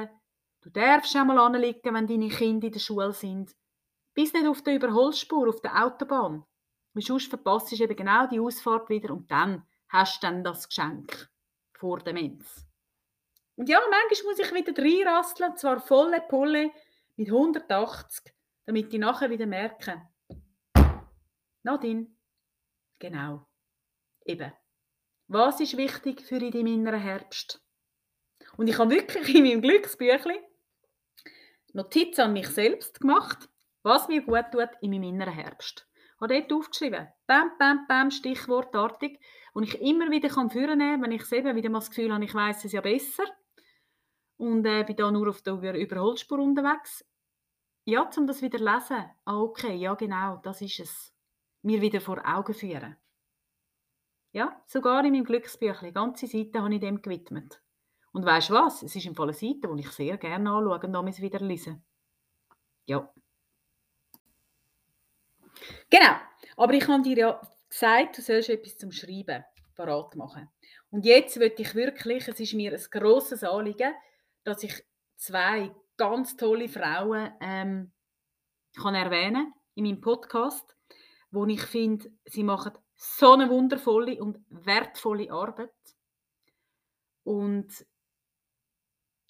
Du 0.61 0.69
darfst 0.69 1.15
einmal 1.15 1.39
anliegen, 1.39 1.93
wenn 1.93 2.07
deine 2.07 2.27
Kinder 2.27 2.67
in 2.67 2.73
der 2.73 2.79
Schule 2.79 3.13
sind. 3.13 3.55
Bist 4.13 4.33
nicht 4.33 4.47
auf 4.47 4.61
der 4.61 4.75
Überholspur, 4.75 5.47
auf 5.47 5.61
der 5.61 5.85
Autobahn. 5.85 6.43
Weil 6.93 7.03
sonst 7.03 7.29
verpasst 7.29 7.71
du 7.71 7.81
eben 7.81 7.95
genau 7.95 8.27
die 8.27 8.39
Ausfahrt 8.39 8.89
wieder 8.89 9.13
und 9.13 9.31
dann 9.31 9.65
hast 9.89 10.21
du 10.21 10.27
dann 10.27 10.43
das 10.43 10.67
Geschenk 10.67 11.29
vor 11.73 11.99
dem 11.99 12.15
Mensch. 12.15 12.47
Und 13.55 13.69
ja, 13.69 13.79
manchmal 13.79 14.31
muss 14.31 14.39
ich 14.39 14.53
wieder 14.53 14.81
reinrasteln, 14.81 15.55
zwar 15.55 15.79
volle 15.79 16.21
Pulle 16.21 16.71
mit 17.15 17.29
180 17.29 18.34
damit 18.65 18.91
die 18.91 18.97
nachher 18.97 19.29
wieder 19.29 19.45
merken, 19.45 20.01
Nadine, 21.63 22.07
genau, 22.99 23.47
eben, 24.25 24.53
was 25.27 25.59
ist 25.59 25.77
wichtig 25.77 26.21
für 26.21 26.37
in 26.37 26.51
deinem 26.51 26.67
inneren 26.67 27.01
Herbst? 27.01 27.61
Und 28.57 28.67
ich 28.67 28.77
habe 28.77 28.91
wirklich 28.91 29.33
in 29.33 29.43
meinem 29.43 29.61
Glücksbüchlein 29.61 30.39
Notizen 31.73 32.21
an 32.21 32.33
mich 32.33 32.47
selbst 32.47 33.01
gemacht, 33.01 33.49
was 33.83 34.07
mir 34.07 34.21
gut 34.21 34.45
tut 34.51 34.69
in 34.81 34.91
meinem 34.91 35.03
inneren 35.03 35.33
Herbst. 35.33 35.87
Ich 36.15 36.21
habe 36.21 36.33
dort 36.33 36.53
aufgeschrieben, 36.53 37.07
bam, 37.27 37.51
bam, 37.59 37.85
bam, 37.87 38.11
stichwortartig, 38.11 39.19
und 39.55 39.63
ich 39.63 39.81
immer 39.81 40.11
wieder 40.11 40.29
kann 40.29 40.49
führen 40.49 40.79
wenn 40.79 41.11
ich 41.11 41.31
eben 41.31 41.55
wieder 41.55 41.69
mal 41.69 41.79
das 41.79 41.89
Gefühl 41.89 42.13
habe, 42.13 42.23
ich 42.25 42.33
weiß 42.33 42.65
es 42.65 42.73
ja 42.73 42.81
besser 42.81 43.23
und 44.37 44.65
äh, 44.65 44.83
bin 44.83 44.97
da 44.97 45.09
nur 45.09 45.29
auf 45.29 45.41
der 45.41 45.53
Überholspur 45.53 46.39
unterwegs. 46.39 47.05
Ja, 47.85 48.09
um 48.17 48.25
das 48.25 48.41
wieder 48.41 48.57
lesen. 48.57 49.05
Ah, 49.25 49.39
okay, 49.39 49.75
ja 49.75 49.93
genau, 49.93 50.37
das 50.37 50.61
ist 50.61 50.79
es. 50.79 51.13
Mir 51.61 51.81
wieder 51.81 52.01
vor 52.01 52.21
Augen 52.25 52.53
führen. 52.53 52.97
Ja, 54.31 54.59
sogar 54.65 55.05
in 55.05 55.13
meinem 55.13 55.23
Glücksbüchlein, 55.23 55.93
ganze 55.93 56.27
Seite 56.27 56.61
habe 56.61 56.73
ich 56.73 56.81
dem 56.81 57.01
gewidmet. 57.01 57.61
Und 58.11 58.25
weißt 58.25 58.49
du 58.49 58.55
was? 58.55 58.81
Es 58.81 58.95
ist 58.95 59.05
im 59.05 59.15
Fall 59.15 59.27
eine 59.27 59.33
Seite, 59.33 59.69
die 59.73 59.81
ich 59.81 59.91
sehr 59.91 60.17
gerne 60.17 60.49
anschaue 60.49 60.79
und 60.79 60.93
damit 60.93 61.21
wieder 61.21 61.39
lese. 61.39 61.79
Ja. 62.85 63.13
Genau. 65.89 66.15
Aber 66.57 66.73
ich 66.73 66.87
habe 66.87 67.03
dir 67.03 67.17
ja 67.17 67.41
gesagt, 67.69 68.17
du 68.17 68.21
sollst 68.21 68.49
etwas 68.49 68.77
zum 68.77 68.91
Schreiben 68.91 69.45
parat 69.75 70.15
machen. 70.15 70.49
Und 70.89 71.05
jetzt 71.05 71.39
würde 71.39 71.61
ich 71.61 71.75
wirklich, 71.75 72.27
es 72.27 72.39
ist 72.39 72.53
mir 72.53 72.73
ein 72.73 72.85
grosses 72.89 73.43
Anliegen, 73.43 73.93
dass 74.43 74.63
ich 74.63 74.83
zwei 75.17 75.73
ganz 75.97 76.35
tolle 76.35 76.69
Frauen 76.69 77.31
ähm, 77.41 77.91
kann 78.75 78.95
erwähnen 78.95 79.53
in 79.75 79.85
meinem 79.85 80.01
Podcast, 80.01 80.75
wo 81.31 81.45
ich 81.45 81.61
finde, 81.61 82.09
sie 82.25 82.43
machen 82.43 82.73
so 82.95 83.33
eine 83.33 83.49
wundervolle 83.49 84.21
und 84.21 84.39
wertvolle 84.49 85.31
Arbeit. 85.31 85.73
Und 87.23 87.85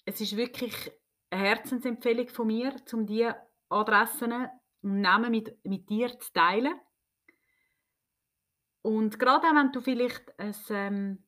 es 0.04 0.20
ist 0.20 0.36
wirklich 0.36 0.92
eine 1.30 1.42
Herzensempfehlung 1.42 2.28
von 2.28 2.46
mir, 2.46 2.76
um 2.92 3.06
diese 3.06 3.36
Adressen 3.68 4.32
und 4.82 5.00
Namen 5.00 5.30
mit, 5.30 5.58
mit 5.64 5.88
dir 5.88 6.18
zu 6.18 6.32
teilen. 6.32 6.78
Und 8.82 9.18
gerade 9.18 9.48
auch, 9.48 9.54
wenn 9.54 9.72
du 9.72 9.80
vielleicht 9.80 10.38
ein, 10.38 10.54
ähm, 10.70 11.25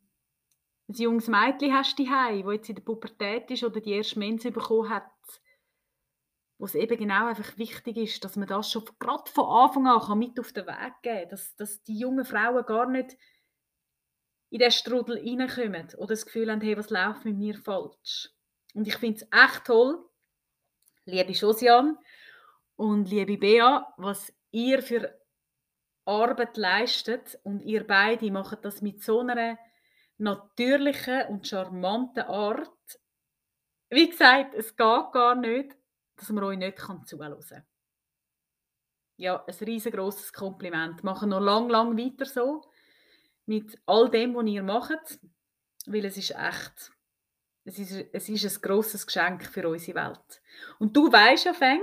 ein 0.89 0.95
junges 0.95 1.29
Mädchen 1.29 1.75
hast, 1.75 1.99
die 1.99 2.05
jetzt 2.05 2.69
in 2.69 2.75
der 2.75 2.83
Pubertät 2.83 3.51
ist 3.51 3.63
oder 3.63 3.81
die 3.81 3.93
erste 3.93 4.19
Mens 4.19 4.45
bekommen 4.45 4.89
hat, 4.89 5.11
wo 6.59 6.65
es 6.65 6.75
eben 6.75 6.97
genau 6.97 7.27
einfach 7.27 7.57
wichtig 7.59 7.97
ist, 7.99 8.25
dass 8.25 8.37
man 8.37 8.49
das 8.49 8.71
schon 8.71 8.85
gerade 8.99 9.31
von 9.31 9.45
Anfang 9.45 9.87
an 9.87 10.19
mit 10.19 10.41
auf 10.41 10.53
den 10.53 10.67
Weg 10.67 10.95
geben 11.03 11.21
kann, 11.21 11.29
dass, 11.29 11.55
dass 11.57 11.83
die 11.83 11.99
jungen 11.99 12.25
Frauen 12.25 12.65
gar 12.65 12.89
nicht 12.89 13.17
in 14.51 14.61
den 14.61 14.71
Strudel 14.71 15.19
reinkommen 15.19 15.89
oder 15.99 16.09
das 16.09 16.25
Gefühl 16.25 16.51
haben, 16.51 16.63
hey, 16.63 16.77
was 16.77 16.89
läuft 16.89 17.25
mit 17.27 17.37
mir 17.37 17.59
falsch. 17.59 18.31
Und 18.75 18.89
ich 18.89 18.97
finde 18.97 19.21
es 19.21 19.29
echt 19.31 19.67
toll, 19.67 20.03
liebe 21.05 21.33
Josiane 21.33 21.99
und 22.77 23.11
liebe 23.11 23.37
Bea, 23.37 23.93
was 23.99 24.33
ihr 24.51 24.83
für 24.83 25.19
Arbeit 26.07 26.57
leistet 26.57 27.39
und 27.45 27.61
ihr 27.61 27.87
beide 27.87 28.31
macht 28.31 28.65
das 28.65 28.81
mit 28.81 29.03
so 29.03 29.21
einer 29.21 29.59
natürlichen 30.19 31.27
und 31.29 31.47
charmanten 31.47 32.25
Art. 32.25 32.69
Wie 33.91 34.11
gesagt, 34.11 34.55
es 34.55 34.77
geht 34.77 35.13
gar 35.13 35.35
nicht, 35.35 35.77
dass 36.17 36.29
man 36.31 36.45
euch 36.45 36.59
nicht 36.59 36.79
zuhören 37.07 37.41
kann. 37.41 37.65
Ja, 39.17 39.45
ein 39.45 39.55
riesengroßes 39.55 40.33
Kompliment. 40.33 41.03
Machen 41.03 41.31
noch 41.31 41.41
lang, 41.41 41.69
lang 41.69 41.97
weiter 41.97 42.27
so 42.27 42.63
mit 43.49 43.81
all 43.87 44.11
dem, 44.11 44.35
was 44.35 44.47
ihr 44.47 44.63
macht, 44.63 45.19
weil 45.87 46.05
es 46.05 46.19
ist 46.19 46.33
echt, 46.33 46.93
es 47.65 47.79
ist, 47.79 47.93
es 48.13 48.29
ist 48.29 48.45
ein 48.45 48.63
grosses 48.63 49.07
Geschenk 49.07 49.45
für 49.47 49.67
unsere 49.67 50.07
Welt. 50.07 50.43
Und 50.79 50.95
du 50.95 51.11
weißt 51.11 51.47
ja, 51.47 51.55
Feng, 51.55 51.83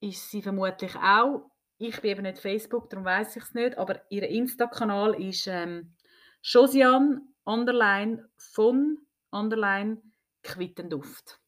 ist 0.00 0.30
sie 0.30 0.40
vermutlich 0.40 0.96
auch. 0.96 1.50
Ich 1.76 2.00
bin 2.00 2.12
eben 2.12 2.22
nicht 2.22 2.38
Facebook, 2.38 2.88
darum 2.88 3.04
weiß 3.04 3.36
ich 3.36 3.42
es 3.42 3.52
nicht, 3.54 3.76
aber 3.76 4.00
ihr 4.10 4.26
Insta-Kanal 4.26 5.22
ist 5.22 5.46
ähm, 5.46 5.94
Josiane 6.42 7.20
underline 7.44 8.26
von 8.36 9.06
underline 9.30 10.00
Quittenduft. 10.42 11.40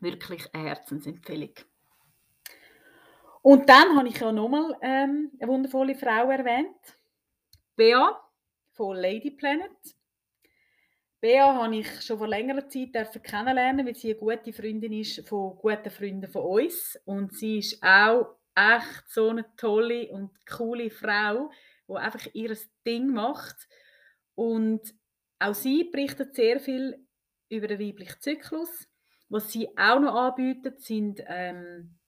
Wirklich 0.00 0.52
eine 0.54 0.68
Herzensempfehlung. 0.68 1.52
Und 3.42 3.68
dann 3.68 3.96
habe 3.96 4.08
ich 4.08 4.18
ja 4.18 4.32
nochmal 4.32 4.76
ähm, 4.82 5.32
eine 5.40 5.50
wundervolle 5.50 5.94
Frau 5.94 6.30
erwähnt. 6.30 6.76
Bea 7.74 8.20
von 8.72 8.96
Lady 8.96 9.30
Planet. 9.30 9.70
Bea 11.20 11.54
habe 11.54 11.76
ich 11.76 12.02
schon 12.02 12.18
vor 12.18 12.28
längerer 12.28 12.68
Zeit 12.68 13.22
kennenlernen, 13.22 13.86
weil 13.86 13.94
sie 13.94 14.10
eine 14.10 14.18
gute 14.18 14.52
Freundin 14.52 14.92
ist 14.92 15.26
von 15.28 15.56
guten 15.56 15.90
Freunden 15.90 16.30
von 16.30 16.42
uns. 16.42 16.98
Und 17.04 17.34
sie 17.34 17.58
ist 17.58 17.82
auch 17.82 18.36
echt 18.54 19.08
so 19.08 19.28
eine 19.28 19.46
tolle 19.56 20.08
und 20.10 20.30
coole 20.46 20.90
Frau, 20.90 21.50
die 21.88 21.94
einfach 21.94 22.26
ihr 22.34 22.56
Ding 22.86 23.12
macht. 23.12 23.56
Und 24.34 24.94
auch 25.38 25.54
sie 25.54 25.84
berichtet 25.84 26.34
sehr 26.34 26.60
viel 26.60 27.06
über 27.48 27.68
den 27.68 27.80
weiblichen 27.80 28.20
Zyklus. 28.20 28.86
Was 29.28 29.52
sie 29.52 29.68
auch 29.78 30.00
noch 30.00 30.14
anbietet, 30.14 30.80
sind 30.82 31.22
ähm, 31.26 31.99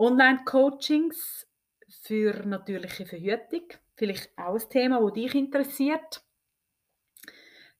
Online-Coachings 0.00 1.46
für 2.02 2.46
natürliche 2.46 3.04
Verhütung. 3.04 3.68
Vielleicht 3.96 4.30
auch 4.38 4.54
ein 4.54 4.70
Thema, 4.70 5.02
das 5.02 5.12
dich 5.12 5.34
interessiert. 5.34 6.22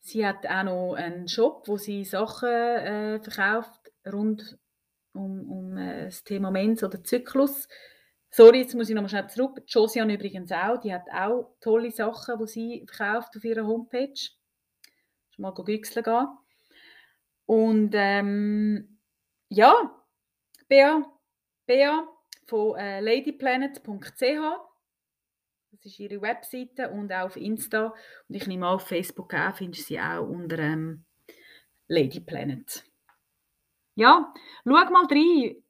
Sie 0.01 0.27
hat 0.27 0.47
auch 0.47 0.63
noch 0.65 0.95
einen 0.95 1.29
Shop, 1.29 1.67
wo 1.67 1.79
sie 1.79 2.05
Sachen 2.05 2.49
äh, 2.49 3.21
verkauft 3.21 3.91
rund 4.07 4.59
um, 5.13 5.51
um 5.51 5.79
äh, 5.79 6.05
das 6.05 6.23
Thema 6.23 6.51
Mens 6.51 6.85
oder 6.85 7.03
Zyklus. 7.03 7.67
Sorry, 8.29 8.61
jetzt 8.61 8.75
muss 8.75 8.91
ich 8.91 8.95
nochmal 8.95 9.09
schnell 9.09 9.29
zurück. 9.29 9.63
Josiane 9.67 10.15
übrigens 10.15 10.53
auch. 10.53 10.79
Die 10.79 10.93
hat 10.93 11.07
auch 11.11 11.57
tolle 11.61 11.91
Sachen, 11.91 12.39
die 12.39 12.47
sie 12.47 12.87
verkauft 12.87 13.35
auf 13.35 13.45
ihrer 13.45 13.67
Homepage. 13.67 14.21
Schon 15.31 15.43
mal 15.43 15.55
güchseln 15.55 16.05
gehen. 16.05 16.29
Und 17.47 17.93
ähm, 17.95 18.99
ja, 19.49 19.75
Bea, 20.69 21.03
Bea 21.71 22.05
von 22.47 22.77
äh, 22.77 23.01
ladyplanet.ch. 23.01 24.21
Das 25.71 25.85
ist 25.85 26.01
ihre 26.01 26.21
Webseite 26.21 26.91
und 26.91 27.13
auch 27.13 27.27
auf 27.27 27.37
Insta. 27.37 27.95
Und 28.29 28.35
ich 28.35 28.49
nehme 28.49 28.67
auf 28.67 28.89
Facebook 28.89 29.33
auch, 29.35 29.55
findest 29.55 29.85
du 29.85 29.95
sie 29.95 30.01
auch 30.01 30.27
unter 30.27 30.59
ähm, 30.59 31.05
Lady 31.87 32.25
Ja, 33.95 34.35
schau 34.65 34.71
mal 34.73 35.07
rein 35.09 35.63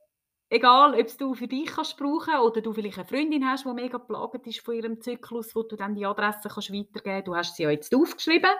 egal, 0.48 0.98
ob 0.98 1.18
du 1.18 1.34
für 1.34 1.48
dich 1.48 1.66
kannst 1.66 1.98
brauchen 1.98 2.40
oder 2.40 2.62
du 2.62 2.72
vielleicht 2.72 2.98
eine 2.98 3.07
Freundin 3.07 3.46
hast, 3.46 3.66
die 3.66 3.72
mega 3.74 3.98
plagt 3.98 4.46
ist 4.46 4.61
von 4.61 4.74
ihrem 4.74 5.01
Zyklus, 5.03 5.55
wo 5.55 5.62
du 5.62 5.76
dann 5.76 5.94
die 5.94 6.07
Adresse 6.07 6.48
kannst 6.48 6.72
weitergeben 6.72 7.24
Du 7.24 7.36
hast 7.36 7.57
sie 7.57 7.64
ja 7.64 7.70
jetzt 7.70 7.94
aufgeschrieben. 7.94 8.51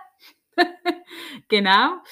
genau. 1.49 2.03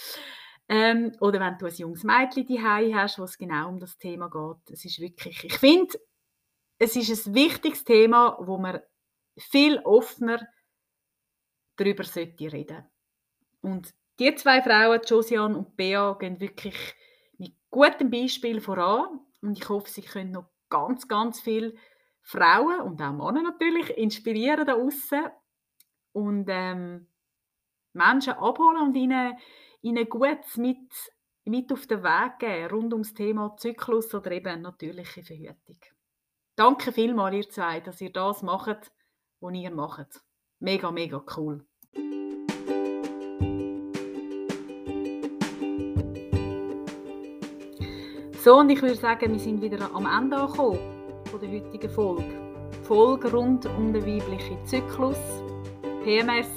Ähm, 0.68 1.16
oder 1.20 1.40
wenn 1.40 1.56
du 1.56 1.66
ein 1.66 1.74
junges 1.74 2.04
Mädchen 2.04 2.46
daheim 2.46 2.94
hast, 2.94 3.18
wo 3.18 3.24
es 3.24 3.38
genau 3.38 3.68
um 3.68 3.80
das 3.80 3.96
Thema 3.96 4.28
geht. 4.28 4.70
Es 4.70 4.84
ist 4.84 5.00
wirklich, 5.00 5.44
ich 5.44 5.54
finde, 5.54 5.98
es 6.78 6.94
ist 6.94 7.26
ein 7.26 7.34
wichtiges 7.34 7.84
Thema, 7.84 8.36
wo 8.40 8.58
man 8.58 8.80
viel 9.38 9.78
offener 9.80 10.46
darüber 11.76 12.04
sollte 12.04 12.52
reden. 12.52 12.84
Und 13.62 13.94
die 14.18 14.34
zwei 14.34 14.62
Frauen, 14.62 15.00
Josiane 15.04 15.56
und 15.56 15.76
Bea, 15.76 16.12
gehen 16.14 16.40
wirklich 16.40 16.76
mit 17.38 17.54
gutem 17.70 18.10
Beispiel 18.10 18.60
voran 18.60 19.20
und 19.40 19.58
ich 19.58 19.68
hoffe, 19.68 19.88
sie 19.88 20.02
können 20.02 20.32
noch 20.32 20.50
ganz, 20.68 21.08
ganz 21.08 21.40
viele 21.40 21.74
Frauen 22.22 22.80
und 22.80 23.00
auch 23.00 23.12
Männer 23.12 23.42
natürlich 23.42 23.90
inspirieren 23.96 24.66
da 24.66 24.74
außen 24.74 25.26
und 26.12 26.46
ähm, 26.48 27.06
Menschen 27.92 28.34
abholen 28.34 28.82
und 28.82 28.94
ihnen, 28.96 29.34
ihnen 29.82 30.08
gut 30.08 30.56
mit, 30.56 30.92
mit 31.44 31.72
auf 31.72 31.86
den 31.86 32.02
Weg 32.02 32.38
geben 32.38 32.70
rund 32.70 32.92
ums 32.92 33.14
Thema 33.14 33.56
Zyklus 33.56 34.14
oder 34.14 34.30
eben 34.32 34.62
natürliche 34.62 35.22
Verhütung. 35.22 35.78
Danke 36.56 36.92
vielmals, 36.92 37.36
ihr 37.36 37.48
zwei, 37.50 37.80
dass 37.80 38.00
ihr 38.00 38.12
das 38.12 38.42
macht, 38.42 38.90
was 39.40 39.54
ihr 39.54 39.70
macht. 39.70 40.22
Mega, 40.58 40.90
mega 40.90 41.24
cool. 41.36 41.64
So, 48.42 48.56
und 48.56 48.70
ich 48.70 48.80
würde 48.80 48.96
sagen, 48.96 49.32
wir 49.32 49.38
sind 49.38 49.60
wieder 49.60 49.94
am 49.94 50.06
Ende 50.06 50.36
angekommen 50.36 50.78
von 51.24 51.40
der 51.40 51.50
heutigen 51.50 51.90
Folge. 51.90 52.24
Folge 52.82 53.30
rund 53.30 53.66
um 53.66 53.92
den 53.92 54.06
weiblichen 54.06 54.64
Zyklus, 54.64 55.18
PMS, 56.02 56.48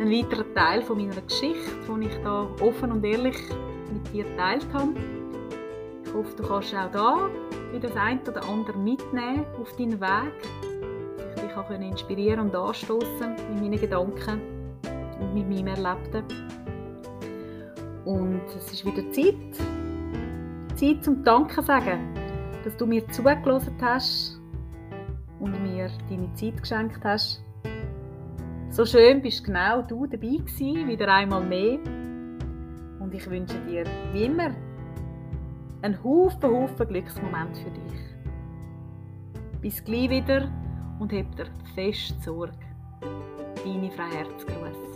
ein 0.00 0.10
weiterer 0.10 0.54
Teil 0.54 0.82
von 0.82 0.98
meiner 0.98 1.20
Geschichte, 1.20 1.70
die 1.88 2.06
ich 2.06 2.16
da 2.22 2.48
offen 2.60 2.92
und 2.92 3.04
ehrlich 3.04 3.36
mit 3.92 4.12
dir 4.12 4.24
geteilt 4.24 4.66
habe. 4.72 4.92
Ich 6.04 6.12
hoffe, 6.12 6.36
du 6.36 6.42
kannst 6.42 6.74
auch 6.74 6.90
da 6.90 7.30
wieder 7.72 7.88
das 7.88 7.96
eine 7.96 8.20
oder 8.22 8.46
andere 8.48 8.78
mitnehmen 8.78 9.44
auf 9.60 9.74
deinen 9.76 10.00
Weg. 10.00 10.32
Ich 11.36 11.42
dich 11.42 11.56
auch 11.56 11.70
inspirieren 11.70 12.40
und 12.40 12.54
anstoßen 12.54 13.30
mit 13.30 13.60
meinen 13.60 13.80
Gedanken 13.80 14.40
und 15.20 15.34
mit 15.34 15.48
meinem 15.48 15.68
Erlebten. 15.68 16.24
Und 18.04 18.42
es 18.56 18.72
ist 18.72 18.84
wieder 18.84 19.10
Zeit, 19.12 19.34
Zeit 20.74 21.04
zum 21.04 21.22
Danken 21.22 21.64
sagen, 21.64 22.14
dass 22.64 22.76
du 22.76 22.86
mir 22.86 23.06
zugelassen 23.08 23.76
hast 23.80 24.40
und 25.38 25.62
mir 25.62 25.88
deine 26.10 26.32
Zeit 26.34 26.60
geschenkt 26.60 27.00
hast. 27.04 27.42
So 28.72 28.86
schön 28.86 29.20
bist 29.20 29.44
genau 29.44 29.82
du 29.82 30.06
dabei 30.06 30.38
gewesen, 30.38 30.88
wieder 30.88 31.06
einmal 31.06 31.44
mehr. 31.44 31.78
Und 33.00 33.12
ich 33.12 33.28
wünsche 33.28 33.58
dir, 33.68 33.84
wie 34.14 34.24
immer, 34.24 34.54
einen 35.82 36.02
Haufen, 36.02 36.50
Haufen 36.50 36.88
Glücksmoment 36.88 37.54
für 37.58 37.70
dich. 37.70 38.00
Bis 39.60 39.84
gleich 39.84 40.08
wieder 40.08 40.50
und 40.98 41.12
hab 41.12 41.36
dir 41.36 41.48
fest 41.74 42.22
Sorge. 42.22 42.54
Deine 43.62 43.90
Frau 43.90 44.04
Herzgruß. 44.04 44.91